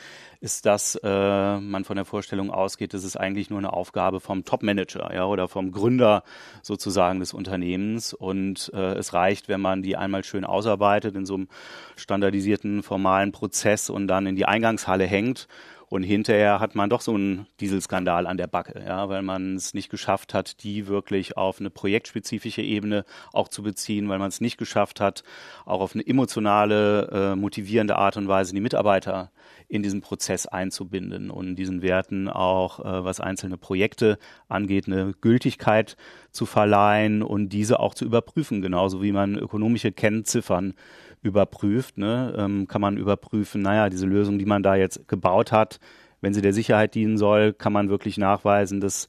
[0.42, 4.46] ist, dass äh, man von der Vorstellung ausgeht, dass es eigentlich nur eine Aufgabe vom
[4.46, 6.24] Top-Manager ja, oder vom Gründer
[6.64, 8.14] sozusagen des Unternehmens.
[8.14, 11.48] Und äh, es reicht, wenn man die einmal schön ausarbeitet in so einem
[11.96, 15.48] standardisierten, formalen Prozess und dann in die Eingangshalle hängt
[15.89, 19.73] und hinterher hat man doch so einen Dieselskandal an der Backe, ja, weil man es
[19.73, 24.39] nicht geschafft hat, die wirklich auf eine projektspezifische Ebene auch zu beziehen, weil man es
[24.39, 25.23] nicht geschafft hat,
[25.65, 29.32] auch auf eine emotionale, äh, motivierende Art und Weise die Mitarbeiter
[29.67, 35.97] in diesen Prozess einzubinden und diesen Werten auch, äh, was einzelne Projekte angeht, eine Gültigkeit
[36.32, 40.73] zu verleihen und diese auch zu überprüfen, genauso wie man ökonomische Kennziffern
[41.22, 45.80] überprüft, ne, ähm, kann man überprüfen, naja, diese Lösung, die man da jetzt gebaut hat,
[46.22, 49.08] wenn sie der Sicherheit dienen soll, kann man wirklich nachweisen, dass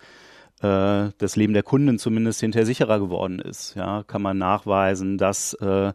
[0.63, 3.75] äh, das Leben der Kunden zumindest hinterher sicherer geworden ist.
[3.75, 5.93] Ja, kann man nachweisen, dass äh,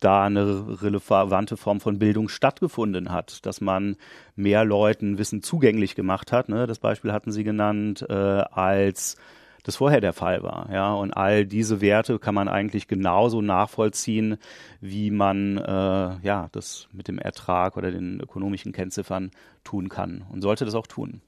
[0.00, 3.96] da eine relevante Form von Bildung stattgefunden hat, dass man
[4.36, 6.48] mehr Leuten Wissen zugänglich gemacht hat.
[6.48, 6.66] Ne?
[6.66, 9.16] Das Beispiel hatten Sie genannt, äh, als
[9.64, 10.68] das vorher der Fall war.
[10.72, 14.38] Ja, und all diese Werte kann man eigentlich genauso nachvollziehen,
[14.80, 19.30] wie man äh, ja das mit dem Ertrag oder den ökonomischen Kennziffern
[19.64, 21.20] tun kann und sollte das auch tun.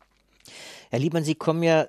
[0.91, 1.89] Herr Liebmann, Sie kommen ja, äh,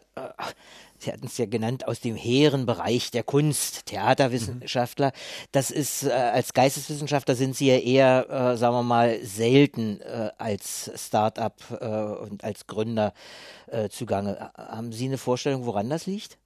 [1.00, 5.08] Sie hatten es ja genannt, aus dem hehren Bereich der Kunst, Theaterwissenschaftler.
[5.08, 5.48] Mhm.
[5.52, 10.00] Das ist, äh, als Geisteswissenschaftler sind Sie ja eher, äh, sagen wir mal, selten
[10.38, 11.56] als Start-up
[12.22, 13.14] und als Gründer
[13.90, 14.52] zugange.
[14.56, 16.38] Haben Sie eine Vorstellung, woran das liegt?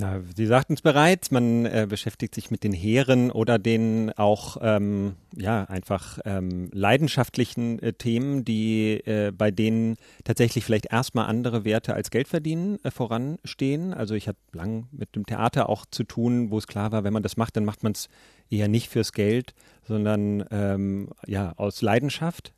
[0.00, 4.56] Na, Sie sagten es bereits, man äh, beschäftigt sich mit den hehren oder den auch
[4.60, 11.64] ähm, ja einfach ähm, leidenschaftlichen äh, Themen, die äh, bei denen tatsächlich vielleicht erstmal andere
[11.64, 13.92] Werte als Geld verdienen äh, voranstehen.
[13.92, 17.12] Also ich hatte lang mit dem Theater auch zu tun, wo es klar war, wenn
[17.12, 18.08] man das macht, dann macht man es
[18.50, 22.52] eher nicht fürs Geld, sondern ähm, ja aus Leidenschaft.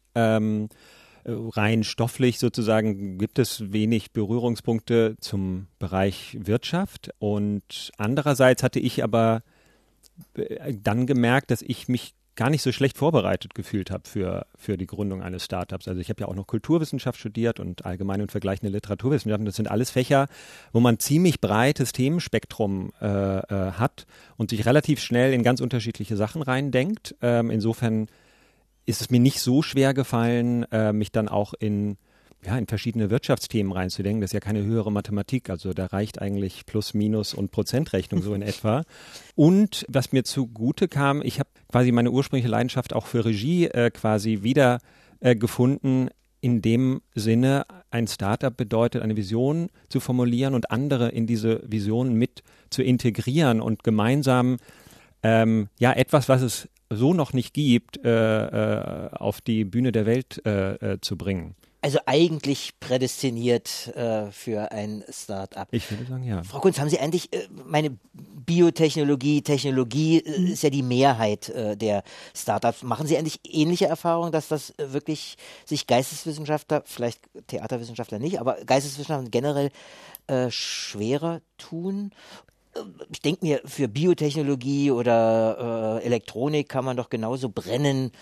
[1.25, 7.11] Rein stofflich sozusagen gibt es wenig Berührungspunkte zum Bereich Wirtschaft.
[7.19, 9.43] Und andererseits hatte ich aber
[10.35, 14.79] äh, dann gemerkt, dass ich mich gar nicht so schlecht vorbereitet gefühlt habe für, für
[14.79, 15.89] die Gründung eines Startups.
[15.89, 19.45] Also ich habe ja auch noch Kulturwissenschaft studiert und allgemeine und vergleichende Literaturwissenschaften.
[19.45, 20.27] Das sind alles Fächer,
[20.73, 24.07] wo man ziemlich breites Themenspektrum äh, äh, hat
[24.39, 27.15] und sich relativ schnell in ganz unterschiedliche Sachen reindenkt.
[27.21, 28.07] Ähm, insofern
[28.91, 31.97] ist es mir nicht so schwer gefallen, äh, mich dann auch in
[32.45, 34.23] ja, in verschiedene Wirtschaftsthemen reinzudenken.
[34.23, 38.35] Das ist ja keine höhere Mathematik, also da reicht eigentlich Plus, Minus und Prozentrechnung so
[38.35, 38.85] in etwa.
[39.35, 43.91] Und was mir zugute kam, ich habe quasi meine ursprüngliche Leidenschaft auch für Regie äh,
[43.91, 44.79] quasi wieder
[45.21, 46.09] äh, gefunden.
[46.41, 52.15] In dem Sinne, ein Startup bedeutet, eine Vision zu formulieren und andere in diese Vision
[52.15, 54.57] mit zu integrieren und gemeinsam
[55.23, 60.07] ähm, ja etwas, was es so noch nicht gibt, äh, äh, auf die Bühne der
[60.07, 61.55] Welt äh, äh zu bringen.
[61.83, 65.69] Also eigentlich prädestiniert äh, für ein Start-up.
[65.71, 66.43] Ich würde sagen, ja.
[66.43, 70.49] Frau Kunz, haben Sie eigentlich, äh, meine Biotechnologie, Technologie mhm.
[70.49, 72.03] ist ja die Mehrheit der
[72.35, 72.83] Startups.
[72.83, 79.31] Machen Sie eigentlich ähnliche Erfahrungen, dass das wirklich sich Geisteswissenschaftler, vielleicht Theaterwissenschaftler nicht, aber Geisteswissenschaftler
[79.31, 79.71] generell
[80.51, 82.13] schwerer tun?
[83.11, 88.13] Ich denke mir, für Biotechnologie oder äh, Elektronik kann man doch genauso brennen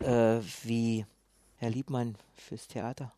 [0.00, 1.06] äh, wie
[1.56, 3.12] Herr Liebmann fürs Theater.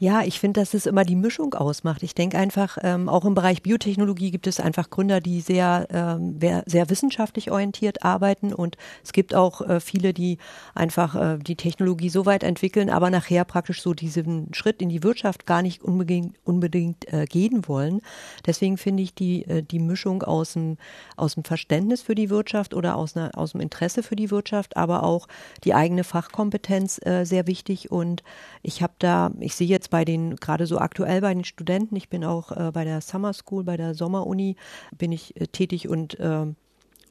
[0.00, 2.02] Ja, ich finde, dass es immer die Mischung ausmacht.
[2.02, 6.36] Ich denke einfach, ähm, auch im Bereich Biotechnologie gibt es einfach Gründer, die sehr, ähm,
[6.66, 10.38] sehr wissenschaftlich orientiert arbeiten und es gibt auch äh, viele, die
[10.74, 15.04] einfach äh, die Technologie so weit entwickeln, aber nachher praktisch so diesen Schritt in die
[15.04, 18.00] Wirtschaft gar nicht unbedingt, unbedingt äh, gehen wollen.
[18.46, 20.76] Deswegen finde ich die, äh, die Mischung aus dem,
[21.16, 24.76] aus dem Verständnis für die Wirtschaft oder aus, einer, aus dem Interesse für die Wirtschaft,
[24.76, 25.28] aber auch
[25.62, 28.24] die eigene Fachkompetenz äh, sehr wichtig und
[28.62, 31.96] ich habe da, ich sehe jetzt jetzt bei den, gerade so aktuell bei den Studenten,
[31.96, 34.56] ich bin auch äh, bei der Summer School, bei der Sommeruni,
[34.96, 36.46] bin ich äh, tätig und äh,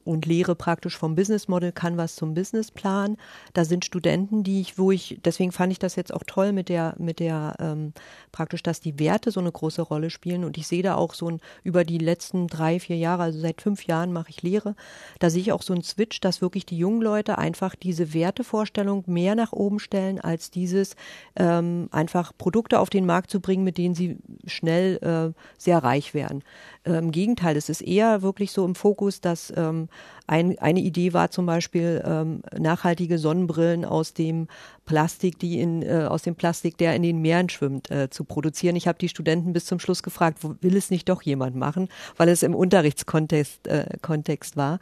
[0.04, 3.16] und lehre praktisch vom Business Model Canvas zum Businessplan.
[3.52, 6.68] Da sind Studenten, die ich, wo ich, deswegen fand ich das jetzt auch toll mit
[6.68, 7.92] der, mit der ähm,
[8.32, 10.44] praktisch, dass die Werte so eine große Rolle spielen.
[10.44, 13.62] Und ich sehe da auch so ein, über die letzten drei, vier Jahre, also seit
[13.62, 14.74] fünf Jahren mache ich Lehre,
[15.18, 19.04] da sehe ich auch so einen Switch, dass wirklich die jungen Leute einfach diese Wertevorstellung
[19.06, 20.96] mehr nach oben stellen, als dieses
[21.36, 26.14] ähm, einfach Produkte auf den Markt zu bringen, mit denen sie schnell äh, sehr reich
[26.14, 26.42] werden.
[26.84, 29.88] Äh, Im Gegenteil, es ist eher wirklich so im Fokus, dass ähm,
[30.26, 34.48] ein, eine Idee war zum Beispiel ähm, nachhaltige Sonnenbrillen aus dem
[34.84, 38.76] Plastik, die in äh, aus dem Plastik, der in den Meeren schwimmt, äh, zu produzieren.
[38.76, 41.88] Ich habe die Studenten bis zum Schluss gefragt, wo, will es nicht doch jemand machen,
[42.16, 44.78] weil es im Unterrichtskontext äh, Kontext war.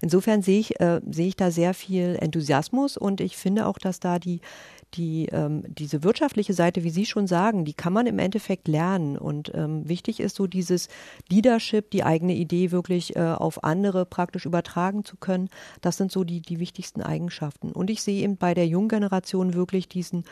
[0.00, 4.00] Insofern sehe ich äh, sehe ich da sehr viel Enthusiasmus und ich finde auch, dass
[4.00, 4.40] da die
[4.96, 9.16] die, ähm, diese wirtschaftliche Seite, wie Sie schon sagen, die kann man im Endeffekt lernen.
[9.16, 10.88] Und ähm, wichtig ist so dieses
[11.30, 15.48] Leadership, die eigene Idee wirklich äh, auf andere praktisch übertragen zu können.
[15.80, 17.72] Das sind so die, die wichtigsten Eigenschaften.
[17.72, 20.24] Und ich sehe eben bei der jungen Generation wirklich diesen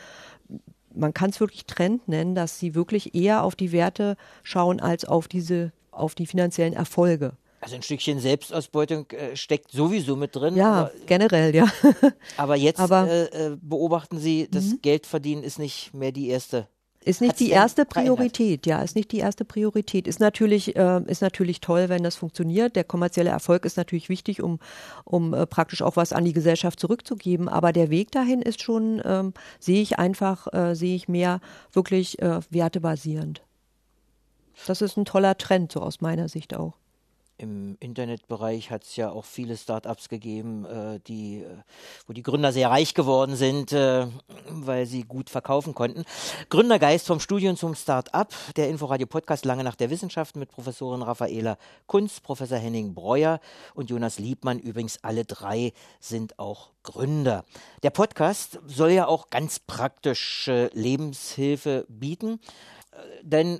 [0.97, 5.03] man kann es wirklich Trend nennen, dass sie wirklich eher auf die Werte schauen als
[5.03, 7.33] auf diese, auf die finanziellen Erfolge.
[7.65, 10.55] Also ein Stückchen Selbstausbeutung äh, steckt sowieso mit drin.
[10.55, 11.65] Ja, aber, generell, ja.
[12.37, 14.81] aber jetzt aber, äh, äh, beobachten Sie, das mhm.
[14.83, 16.67] Geldverdienen ist nicht mehr die erste
[17.03, 20.07] ist nicht die erste Priorität, ja, ist nicht die erste Priorität.
[20.07, 22.75] Ist natürlich, äh, ist natürlich toll, wenn das funktioniert.
[22.75, 24.59] Der kommerzielle Erfolg ist natürlich wichtig, um,
[25.03, 27.49] um äh, praktisch auch was an die Gesellschaft zurückzugeben.
[27.49, 31.41] Aber der Weg dahin ist schon, ähm, sehe ich einfach, äh, sehe ich mehr
[31.73, 33.43] wirklich äh, wertebasierend.
[34.67, 36.73] Das ist ein toller Trend, so aus meiner Sicht auch.
[37.37, 41.57] Im Internetbereich hat es ja auch viele Startups gegeben, äh, die, äh,
[42.07, 44.07] wo die Gründer sehr reich geworden sind, äh,
[44.49, 46.05] weil sie gut verkaufen konnten.
[46.49, 51.57] Gründergeist vom Studium zum Startup, der Inforadio Podcast lange nach der Wissenschaft mit Professorin Raffaela
[51.87, 53.41] Kunz, Professor Henning Breuer
[53.73, 54.59] und Jonas Liebmann.
[54.59, 57.43] Übrigens alle drei sind auch Gründer.
[57.83, 62.39] Der Podcast soll ja auch ganz praktische Lebenshilfe bieten.
[63.21, 63.59] Denn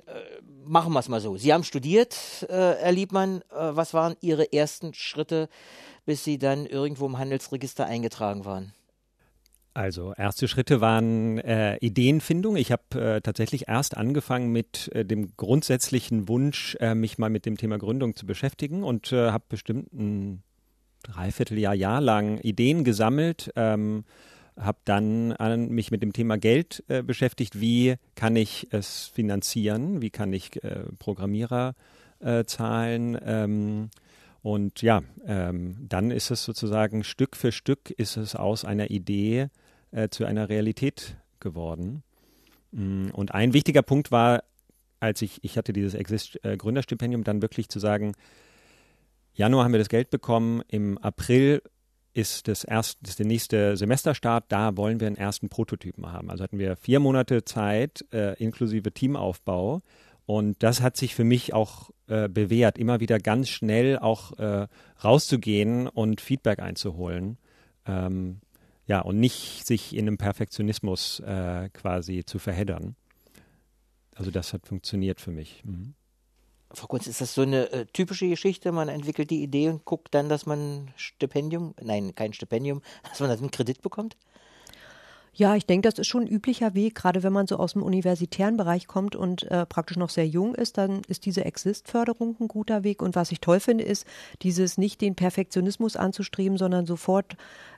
[0.64, 1.36] machen wir es mal so.
[1.36, 3.42] Sie haben studiert, äh, Herr Liebmann.
[3.50, 5.48] Äh, was waren Ihre ersten Schritte,
[6.04, 8.72] bis Sie dann irgendwo im Handelsregister eingetragen waren?
[9.74, 12.56] Also erste Schritte waren äh, Ideenfindung.
[12.56, 17.44] Ich habe äh, tatsächlich erst angefangen mit äh, dem grundsätzlichen Wunsch, äh, mich mal mit
[17.44, 20.42] dem Thema Gründung zu beschäftigen und äh, habe bestimmt ein
[21.02, 23.52] Dreivierteljahr, Jahr lang Ideen gesammelt.
[23.54, 24.04] Ähm,
[24.58, 27.60] habe dann an, mich mit dem Thema Geld äh, beschäftigt.
[27.60, 30.00] Wie kann ich es finanzieren?
[30.00, 31.74] Wie kann ich äh, Programmierer
[32.20, 33.18] äh, zahlen?
[33.24, 33.90] Ähm,
[34.42, 39.48] und ja, ähm, dann ist es sozusagen Stück für Stück ist es aus einer Idee
[39.90, 42.02] äh, zu einer Realität geworden.
[42.70, 44.44] Mm, und ein wichtiger Punkt war,
[45.00, 48.12] als ich, ich hatte dieses Exist äh, Gründerstipendium, dann wirklich zu sagen,
[49.34, 51.60] Januar haben wir das Geld bekommen, im April
[52.16, 56.30] ist das erste, ist der nächste Semesterstart, da wollen wir einen ersten Prototypen haben.
[56.30, 59.82] Also hatten wir vier Monate Zeit äh, inklusive Teamaufbau.
[60.24, 64.66] Und das hat sich für mich auch äh, bewährt, immer wieder ganz schnell auch äh,
[65.04, 67.36] rauszugehen und Feedback einzuholen.
[67.84, 68.40] Ähm,
[68.86, 72.96] ja, und nicht sich in einem Perfektionismus äh, quasi zu verheddern.
[74.14, 75.62] Also das hat funktioniert für mich.
[75.64, 75.94] Mhm.
[76.72, 78.72] Frau Kunz, ist das so eine äh, typische Geschichte?
[78.72, 83.30] Man entwickelt die Idee und guckt dann, dass man Stipendium, nein, kein Stipendium, dass man
[83.30, 84.16] dann einen Kredit bekommt?
[85.38, 87.82] Ja, ich denke, das ist schon ein üblicher Weg, gerade wenn man so aus dem
[87.82, 92.48] universitären Bereich kommt und äh, praktisch noch sehr jung ist, dann ist diese Exist-Förderung ein
[92.48, 93.02] guter Weg.
[93.02, 94.06] Und was ich toll finde, ist,
[94.40, 97.36] dieses nicht den Perfektionismus anzustreben, sondern sofort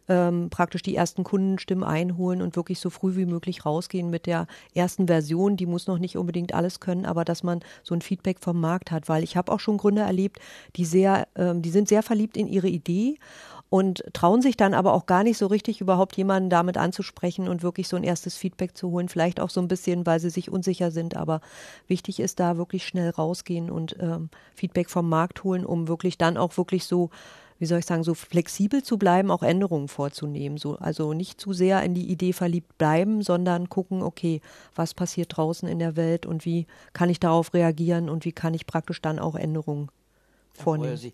[0.08, 4.46] ähm, praktisch die ersten Kundenstimmen einholen und wirklich so früh wie möglich rausgehen mit der
[4.72, 5.56] ersten Version.
[5.56, 8.92] Die muss noch nicht unbedingt alles können, aber dass man so ein Feedback vom Markt
[8.92, 10.38] hat, weil ich habe auch schon Gründer erlebt,
[10.76, 13.18] die sehr, ähm, die sind sehr verliebt in ihre Idee
[13.70, 17.62] und trauen sich dann aber auch gar nicht so richtig überhaupt jemanden damit anzusprechen und
[17.62, 19.08] wirklich so ein erstes Feedback zu holen.
[19.08, 21.40] Vielleicht auch so ein bisschen, weil sie sich unsicher sind, aber
[21.86, 26.36] wichtig ist da wirklich schnell rausgehen und ähm, Feedback vom Markt holen, um wirklich dann
[26.36, 27.10] auch wirklich so
[27.58, 30.58] wie soll ich sagen, so flexibel zu bleiben, auch Änderungen vorzunehmen.
[30.58, 34.40] So, also nicht zu sehr in die Idee verliebt bleiben, sondern gucken, okay,
[34.74, 38.54] was passiert draußen in der Welt und wie kann ich darauf reagieren und wie kann
[38.54, 39.90] ich praktisch dann auch Änderungen
[40.52, 41.12] vornehmen.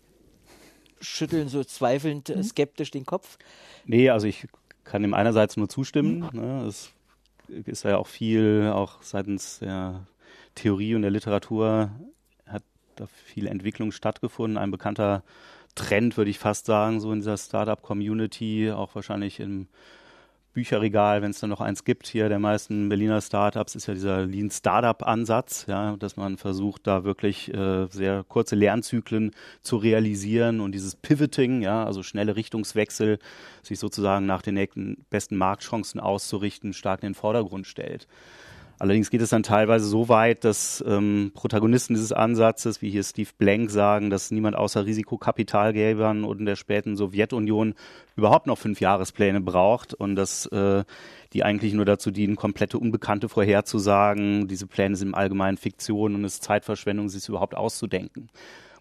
[1.01, 2.43] Schütteln so zweifelnd, mhm.
[2.43, 3.37] skeptisch den Kopf.
[3.85, 4.47] Nee, also ich
[4.83, 6.29] kann dem einerseits nur zustimmen.
[6.31, 6.39] Mhm.
[6.39, 6.91] Ne, es
[7.65, 10.05] ist ja auch viel, auch seitens der
[10.55, 11.91] Theorie und der Literatur
[12.47, 12.63] hat
[12.95, 14.57] da viel Entwicklung stattgefunden.
[14.57, 15.23] Ein bekannter
[15.75, 19.67] Trend, würde ich fast sagen, so in dieser Startup-Community, auch wahrscheinlich im
[20.55, 24.25] Bücherregal, wenn es da noch eins gibt, hier der meisten Berliner Startups, ist ja dieser
[24.25, 30.71] Lean Startup-Ansatz, ja, dass man versucht, da wirklich äh, sehr kurze Lernzyklen zu realisieren und
[30.71, 33.19] dieses Pivoting, ja, also schnelle Richtungswechsel,
[33.61, 38.07] sich sozusagen nach den nächsten besten Marktchancen auszurichten, stark in den Vordergrund stellt.
[38.77, 43.29] Allerdings geht es dann teilweise so weit, dass ähm, Protagonisten dieses Ansatzes, wie hier Steve
[43.37, 47.73] Blank sagen, dass niemand außer Risikokapitalgebern und der späten Sowjetunion
[48.17, 50.83] überhaupt noch fünf Jahrespläne braucht und dass äh,
[51.33, 54.47] die eigentlich nur dazu dienen, komplette Unbekannte vorherzusagen.
[54.47, 58.29] Diese Pläne sind im Allgemeinen Fiktion und es ist Zeitverschwendung, sich überhaupt auszudenken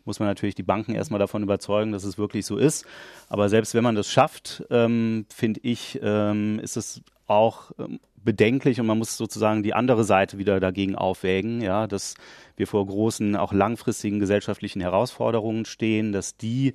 [0.07, 2.85] muss man natürlich die Banken erstmal davon überzeugen, dass es wirklich so ist.
[3.29, 8.81] Aber selbst wenn man das schafft, ähm, finde ich, ähm, ist es auch ähm, bedenklich
[8.81, 12.15] und man muss sozusagen die andere Seite wieder dagegen aufwägen, ja, dass
[12.57, 16.75] wir vor großen, auch langfristigen gesellschaftlichen Herausforderungen stehen, dass die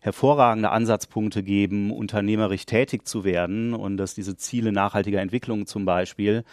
[0.00, 6.44] hervorragende Ansatzpunkte geben, unternehmerisch tätig zu werden und dass diese Ziele nachhaltiger Entwicklung zum Beispiel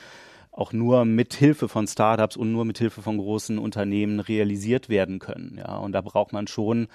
[0.52, 5.20] auch nur mit Hilfe von Startups und nur mit Hilfe von großen Unternehmen realisiert werden
[5.20, 5.56] können.
[5.58, 6.88] Ja, und da braucht man schon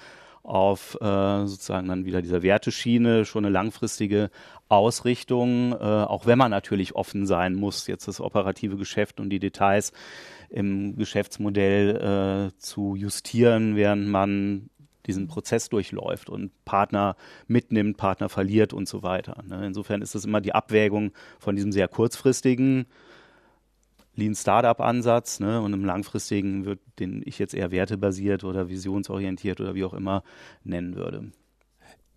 [0.43, 4.29] auf äh, sozusagen dann wieder dieser Werteschiene schon eine langfristige
[4.67, 9.39] Ausrichtung, äh, auch wenn man natürlich offen sein muss, jetzt das operative Geschäft und die
[9.39, 9.93] Details
[10.49, 14.69] im Geschäftsmodell äh, zu justieren, während man
[15.05, 17.15] diesen Prozess durchläuft und Partner
[17.47, 19.43] mitnimmt, Partner verliert und so weiter.
[19.47, 19.65] Ne?
[19.65, 22.85] Insofern ist es immer die Abwägung von diesem sehr kurzfristigen
[24.15, 29.59] Lean Startup Ansatz ne, und im langfristigen wird, den ich jetzt eher wertebasiert oder visionsorientiert
[29.59, 30.23] oder wie auch immer
[30.63, 31.31] nennen würde.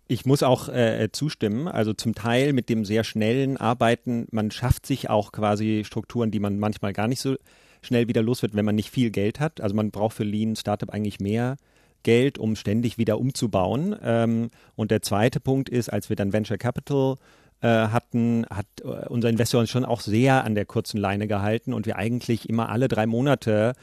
[0.07, 1.67] Ich muss auch äh, zustimmen.
[1.67, 6.39] Also zum Teil mit dem sehr schnellen Arbeiten, man schafft sich auch quasi Strukturen, die
[6.39, 7.35] man manchmal gar nicht so
[7.81, 9.59] schnell wieder los wird, wenn man nicht viel Geld hat.
[9.59, 11.57] Also man braucht für Lean Startup eigentlich mehr
[12.03, 13.95] Geld, um ständig wieder umzubauen.
[14.01, 17.17] Ähm, und der zweite Punkt ist, als wir dann Venture Capital
[17.61, 21.73] äh, hatten, hat äh, unser Investor uns schon auch sehr an der kurzen Leine gehalten
[21.73, 23.73] und wir eigentlich immer alle drei Monate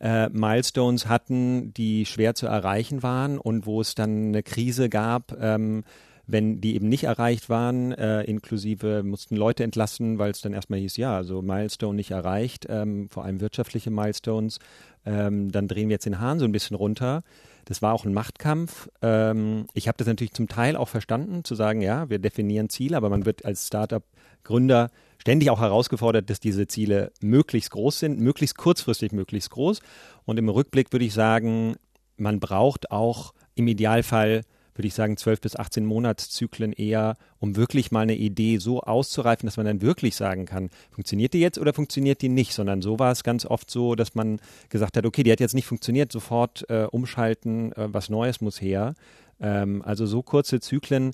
[0.00, 5.36] äh, Milestones hatten, die schwer zu erreichen waren und wo es dann eine Krise gab,
[5.40, 5.84] ähm,
[6.26, 10.78] wenn die eben nicht erreicht waren, äh, inklusive mussten Leute entlassen, weil es dann erstmal
[10.80, 14.58] hieß, ja, also Milestone nicht erreicht, ähm, vor allem wirtschaftliche Milestones,
[15.04, 17.22] ähm, dann drehen wir jetzt den Hahn so ein bisschen runter.
[17.64, 18.88] Das war auch ein Machtkampf.
[19.02, 22.96] Ähm, ich habe das natürlich zum Teil auch verstanden, zu sagen, ja, wir definieren Ziele,
[22.96, 28.56] aber man wird als Startup-Gründer ständig auch herausgefordert, dass diese Ziele möglichst groß sind, möglichst
[28.56, 29.80] kurzfristig möglichst groß.
[30.24, 31.76] Und im Rückblick würde ich sagen,
[32.16, 34.42] man braucht auch im Idealfall
[34.74, 39.46] würde ich sagen, 12 bis 18 Monatszyklen eher, um wirklich mal eine Idee so auszureifen,
[39.46, 42.98] dass man dann wirklich sagen kann, funktioniert die jetzt oder funktioniert die nicht, sondern so
[42.98, 46.12] war es ganz oft so, dass man gesagt hat, okay, die hat jetzt nicht funktioniert,
[46.12, 48.94] sofort äh, umschalten, äh, was Neues muss her.
[49.40, 51.12] Ähm, also so kurze Zyklen,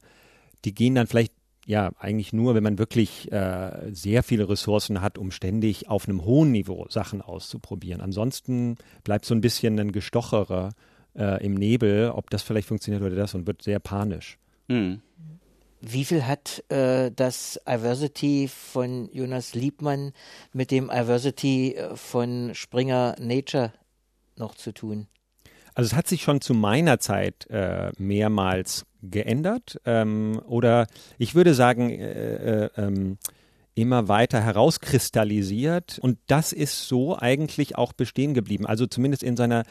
[0.65, 1.33] die gehen dann vielleicht
[1.69, 6.25] ja, eigentlich nur, wenn man wirklich äh, sehr viele Ressourcen hat, um ständig auf einem
[6.25, 8.01] hohen Niveau Sachen auszuprobieren.
[8.01, 10.71] Ansonsten bleibt so ein bisschen ein Gestocherer
[11.19, 14.39] äh, im Nebel, ob das vielleicht funktioniert oder das und wird sehr panisch.
[14.69, 15.03] Mhm.
[15.81, 20.13] Wie viel hat äh, das Iversity von Jonas Liebmann
[20.53, 23.73] mit dem Iversity äh, von Springer Nature
[24.37, 25.07] noch zu tun?
[25.75, 31.55] Also es hat sich schon zu meiner Zeit äh, mehrmals geändert ähm, oder ich würde
[31.55, 33.19] sagen äh, äh, ähm,
[33.77, 38.67] immer weiter herauskristallisiert und das ist so eigentlich auch bestehen geblieben.
[38.67, 39.63] Also zumindest in seiner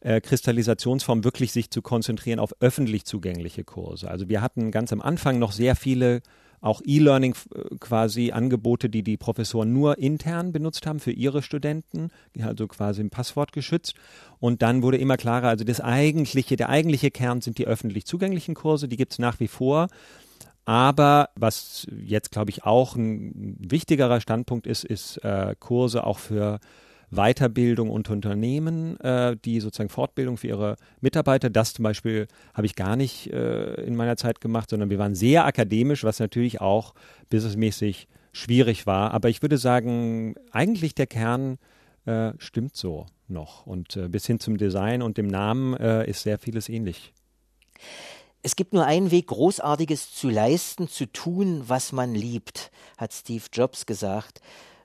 [0.00, 4.10] äh, Kristallisationsform wirklich sich zu konzentrieren auf öffentlich zugängliche Kurse.
[4.10, 6.22] Also wir hatten ganz am Anfang noch sehr viele
[6.60, 12.10] auch E-Learning äh, quasi Angebote, die die Professoren nur intern benutzt haben für ihre Studenten,
[12.40, 13.94] also quasi im Passwort geschützt.
[14.38, 18.54] Und dann wurde immer klarer, also das eigentliche, der eigentliche Kern sind die öffentlich zugänglichen
[18.54, 19.88] Kurse, die gibt es nach wie vor.
[20.66, 26.60] Aber was jetzt, glaube ich, auch ein wichtigerer Standpunkt ist, ist äh, Kurse auch für
[27.10, 31.50] Weiterbildung und Unternehmen, äh, die sozusagen Fortbildung für ihre Mitarbeiter.
[31.50, 35.14] Das zum Beispiel habe ich gar nicht äh, in meiner Zeit gemacht, sondern wir waren
[35.14, 36.94] sehr akademisch, was natürlich auch
[37.28, 39.12] businessmäßig schwierig war.
[39.12, 41.58] Aber ich würde sagen, eigentlich der Kern
[42.06, 43.66] äh, stimmt so noch.
[43.66, 47.12] Und äh, bis hin zum Design und dem Namen äh, ist sehr vieles ähnlich.
[48.42, 53.44] Es gibt nur einen Weg, Großartiges zu leisten, zu tun, was man liebt, hat Steve
[53.52, 54.40] Jobs gesagt.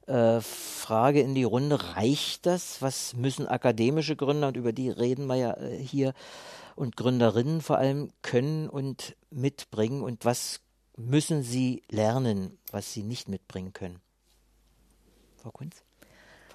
[0.08, 2.82] Äh, Frage in die Runde, reicht das?
[2.82, 6.14] Was müssen akademische Gründer, und über die reden wir ja äh, hier,
[6.76, 10.04] und Gründerinnen vor allem können und mitbringen?
[10.04, 10.62] Und was
[10.96, 14.00] müssen sie lernen, was sie nicht mitbringen können?
[15.38, 15.84] Frau Kunz?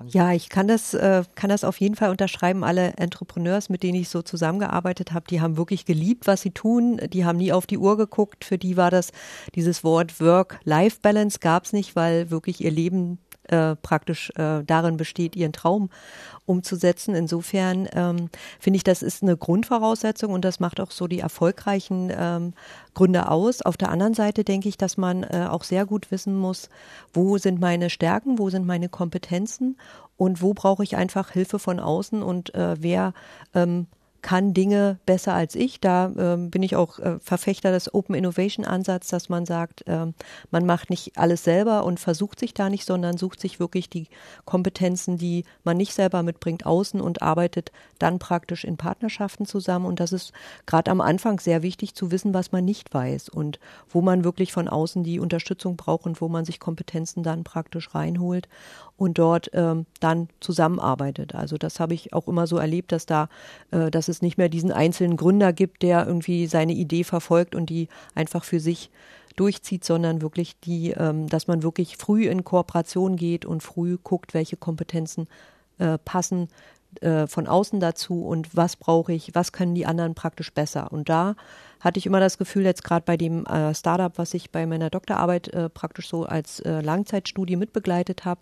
[0.07, 2.65] Ja, ich kann das, äh, kann das auf jeden Fall unterschreiben.
[2.65, 6.99] Alle Entrepreneurs, mit denen ich so zusammengearbeitet habe, die haben wirklich geliebt, was sie tun.
[7.13, 8.45] Die haben nie auf die Uhr geguckt.
[8.45, 9.11] Für die war das,
[9.55, 13.19] dieses Wort Work-Life-Balance gab es nicht, weil wirklich ihr Leben
[13.51, 15.91] äh, praktisch äh, darin besteht, ihren Traum
[16.47, 17.15] umzusetzen.
[17.15, 22.13] Insofern ähm, finde ich, das ist eine Grundvoraussetzung und das macht auch so die erfolgreichen
[22.17, 22.55] ähm,
[22.95, 23.63] Gründe aus.
[23.63, 26.69] Auf der anderen Seite denke ich, dass man äh, auch sehr gut wissen muss,
[27.13, 29.77] wo sind meine Stärken, wo sind meine Kompetenzen
[30.17, 33.15] und wo brauche ich einfach Hilfe von außen und äh, wer
[33.55, 33.87] ähm,
[34.23, 35.81] kann Dinge besser als ich.
[35.81, 40.07] Da äh, bin ich auch äh, Verfechter des Open Innovation Ansatz, dass man sagt, äh,
[40.51, 44.09] man macht nicht alles selber und versucht sich da nicht, sondern sucht sich wirklich die
[44.45, 49.87] Kompetenzen, die man nicht selber mitbringt, außen und arbeitet dann praktisch in Partnerschaften zusammen.
[49.87, 50.33] Und das ist
[50.67, 53.59] gerade am Anfang sehr wichtig zu wissen, was man nicht weiß und
[53.89, 57.95] wo man wirklich von außen die Unterstützung braucht und wo man sich Kompetenzen dann praktisch
[57.95, 58.49] reinholt
[59.01, 61.35] und dort ähm, dann zusammenarbeitet.
[61.35, 63.31] Also das habe ich auch immer so erlebt, dass da,
[63.71, 67.71] äh, dass es nicht mehr diesen einzelnen Gründer gibt, der irgendwie seine Idee verfolgt und
[67.71, 68.91] die einfach für sich
[69.37, 74.35] durchzieht, sondern wirklich die, ähm, dass man wirklich früh in Kooperation geht und früh guckt,
[74.35, 75.29] welche Kompetenzen
[75.79, 76.49] äh, passen
[77.01, 80.93] äh, von außen dazu und was brauche ich, was können die anderen praktisch besser.
[80.93, 81.37] Und da
[81.81, 84.91] hatte ich immer das Gefühl, jetzt gerade bei dem äh, Startup, was ich bei meiner
[84.91, 88.41] Doktorarbeit äh, praktisch so als äh, Langzeitstudie mitbegleitet habe,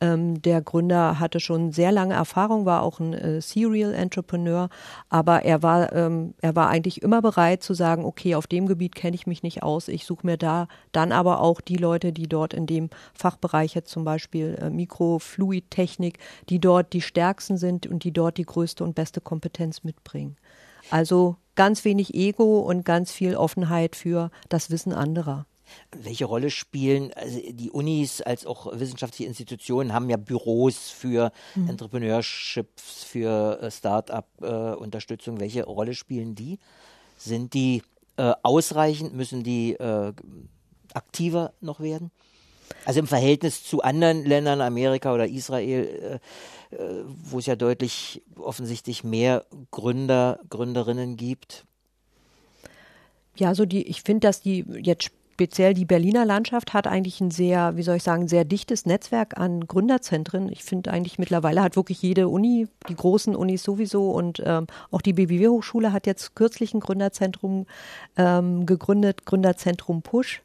[0.00, 4.68] ähm, der Gründer hatte schon sehr lange Erfahrung, war auch ein äh, Serial Entrepreneur,
[5.08, 8.94] aber er war, ähm, er war eigentlich immer bereit zu sagen, okay, auf dem Gebiet
[8.94, 12.28] kenne ich mich nicht aus, ich suche mir da dann aber auch die Leute, die
[12.28, 16.18] dort in dem Fachbereich jetzt zum Beispiel äh, Mikrofluidtechnik,
[16.48, 20.36] die dort die stärksten sind und die dort die größte und beste Kompetenz mitbringen.
[20.90, 25.46] Also ganz wenig Ego und ganz viel Offenheit für das Wissen anderer.
[25.92, 31.70] Welche Rolle spielen also die Unis als auch wissenschaftliche Institutionen haben ja Büros für mhm.
[31.70, 35.36] Entrepreneurships, für äh, Start-up-Unterstützung.
[35.36, 36.58] Äh, Welche Rolle spielen die?
[37.16, 37.82] Sind die
[38.16, 39.14] äh, ausreichend?
[39.14, 40.12] Müssen die äh,
[40.94, 42.10] aktiver noch werden?
[42.84, 46.20] Also im Verhältnis zu anderen Ländern, Amerika oder Israel,
[46.70, 51.64] äh, äh, wo es ja deutlich offensichtlich mehr Gründer, Gründerinnen gibt.
[53.36, 57.30] Ja, so die, ich finde, dass die jetzt speziell die Berliner Landschaft hat eigentlich ein
[57.30, 60.50] sehr, wie soll ich sagen, sehr dichtes Netzwerk an Gründerzentren.
[60.50, 65.00] Ich finde eigentlich mittlerweile hat wirklich jede Uni, die großen Unis sowieso und ähm, auch
[65.00, 67.66] die BBW-Hochschule hat jetzt kürzlich ein Gründerzentrum
[68.16, 70.42] ähm, gegründet, Gründerzentrum Push.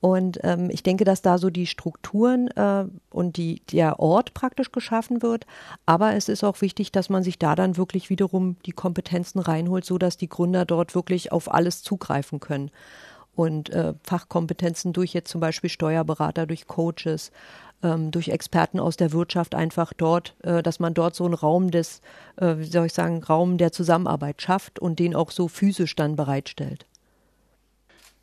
[0.00, 4.70] Und ähm, ich denke, dass da so die Strukturen äh, und die, der Ort praktisch
[4.70, 5.46] geschaffen wird.
[5.84, 9.84] Aber es ist auch wichtig, dass man sich da dann wirklich wiederum die Kompetenzen reinholt,
[9.84, 12.70] so dass die Gründer dort wirklich auf alles zugreifen können
[13.38, 17.30] und äh, Fachkompetenzen durch jetzt zum Beispiel Steuerberater, durch Coaches,
[17.84, 21.70] ähm, durch Experten aus der Wirtschaft einfach dort, äh, dass man dort so einen Raum
[21.70, 22.00] des,
[22.36, 26.16] äh, wie soll ich sagen, Raum der Zusammenarbeit schafft und den auch so physisch dann
[26.16, 26.84] bereitstellt.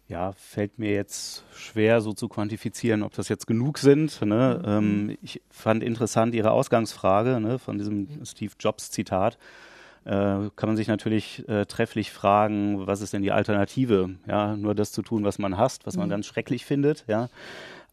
[0.10, 4.22] Ja, fällt mir jetzt schwer so zu quantifizieren, ob das jetzt genug sind.
[4.22, 4.62] Ne?
[4.62, 4.70] Mhm.
[4.70, 9.38] Ähm, ich fand interessant Ihre Ausgangsfrage ne, von diesem Steve Jobs Zitat
[10.06, 14.16] kann man sich natürlich äh, trefflich fragen, was ist denn die Alternative?
[14.28, 16.12] Ja, nur das zu tun, was man hasst, was man mhm.
[16.12, 17.06] ganz schrecklich findet.
[17.08, 17.30] Ja,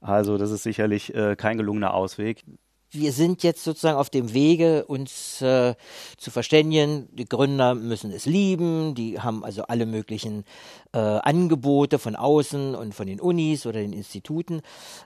[0.00, 2.44] also das ist sicherlich äh, kein gelungener Ausweg.
[2.94, 5.74] Wir sind jetzt sozusagen auf dem Wege, uns äh,
[6.18, 7.08] zu verständigen.
[7.12, 8.94] Die Gründer müssen es lieben.
[8.94, 10.44] Die haben also alle möglichen
[10.92, 14.60] äh, Angebote von außen und von den Unis oder den Instituten.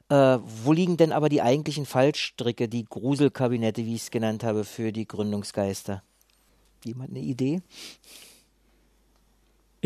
[0.08, 4.64] Äh, wo liegen denn aber die eigentlichen Fallstricke, die Gruselkabinette, wie ich es genannt habe,
[4.64, 6.02] für die Gründungsgeister?
[6.84, 7.60] Jemand eine Idee?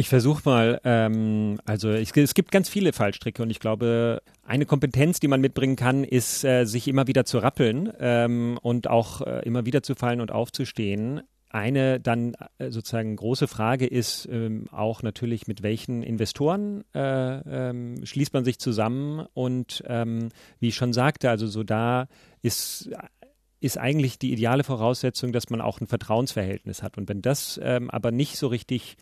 [0.00, 4.64] Ich versuche mal, ähm, also ich, es gibt ganz viele Fallstricke und ich glaube, eine
[4.64, 9.20] Kompetenz, die man mitbringen kann, ist, äh, sich immer wieder zu rappeln ähm, und auch
[9.20, 11.20] äh, immer wieder zu fallen und aufzustehen.
[11.50, 18.06] Eine dann äh, sozusagen große Frage ist ähm, auch natürlich, mit welchen Investoren äh, ähm,
[18.06, 20.28] schließt man sich zusammen und ähm,
[20.60, 22.06] wie ich schon sagte, also so da
[22.40, 22.88] ist
[23.60, 26.98] ist eigentlich die ideale Voraussetzung, dass man auch ein Vertrauensverhältnis hat.
[26.98, 28.96] Und wenn das ähm, aber nicht so richtig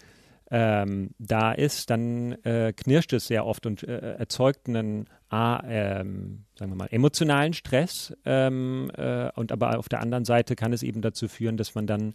[0.50, 6.44] ähm, da ist, dann äh, knirscht es sehr oft und äh, erzeugt einen, A, ähm,
[6.54, 8.14] sagen wir mal, emotionalen Stress.
[8.24, 11.86] Ähm, äh, und aber auf der anderen Seite kann es eben dazu führen, dass man
[11.86, 12.14] dann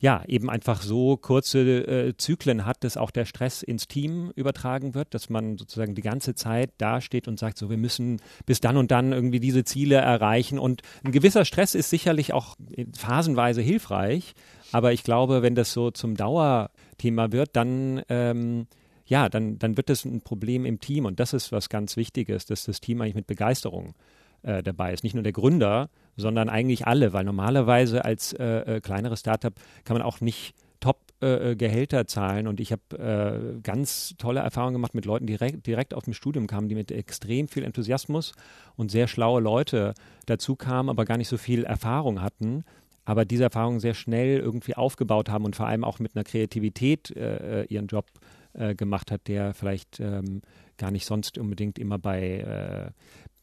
[0.00, 4.94] ja, eben einfach so kurze äh, Zyklen hat, dass auch der Stress ins Team übertragen
[4.94, 8.76] wird, dass man sozusagen die ganze Zeit dasteht und sagt, so, wir müssen bis dann
[8.76, 10.58] und dann irgendwie diese Ziele erreichen.
[10.58, 12.56] Und ein gewisser Stress ist sicherlich auch
[12.96, 14.34] phasenweise hilfreich,
[14.72, 18.66] aber ich glaube, wenn das so zum Dauerthema wird, dann ähm,
[19.06, 22.44] ja, dann, dann wird das ein Problem im Team und das ist was ganz Wichtiges,
[22.44, 23.94] dass das Team eigentlich mit Begeisterung
[24.42, 25.04] äh, dabei ist.
[25.04, 29.54] Nicht nur der Gründer, sondern eigentlich alle, weil normalerweise als äh, äh, kleineres Startup
[29.84, 32.46] kann man auch nicht Top-Gehälter äh, zahlen.
[32.46, 36.14] Und ich habe äh, ganz tolle Erfahrungen gemacht mit Leuten, die direkt, direkt aus dem
[36.14, 38.32] Studium kamen, die mit extrem viel Enthusiasmus
[38.76, 39.94] und sehr schlaue Leute
[40.26, 42.64] dazu kamen, aber gar nicht so viel Erfahrung hatten
[43.06, 47.16] aber diese Erfahrungen sehr schnell irgendwie aufgebaut haben und vor allem auch mit einer Kreativität
[47.16, 48.06] äh, ihren Job
[48.52, 50.42] äh, gemacht hat, der vielleicht ähm,
[50.76, 52.90] gar nicht sonst unbedingt immer bei, äh,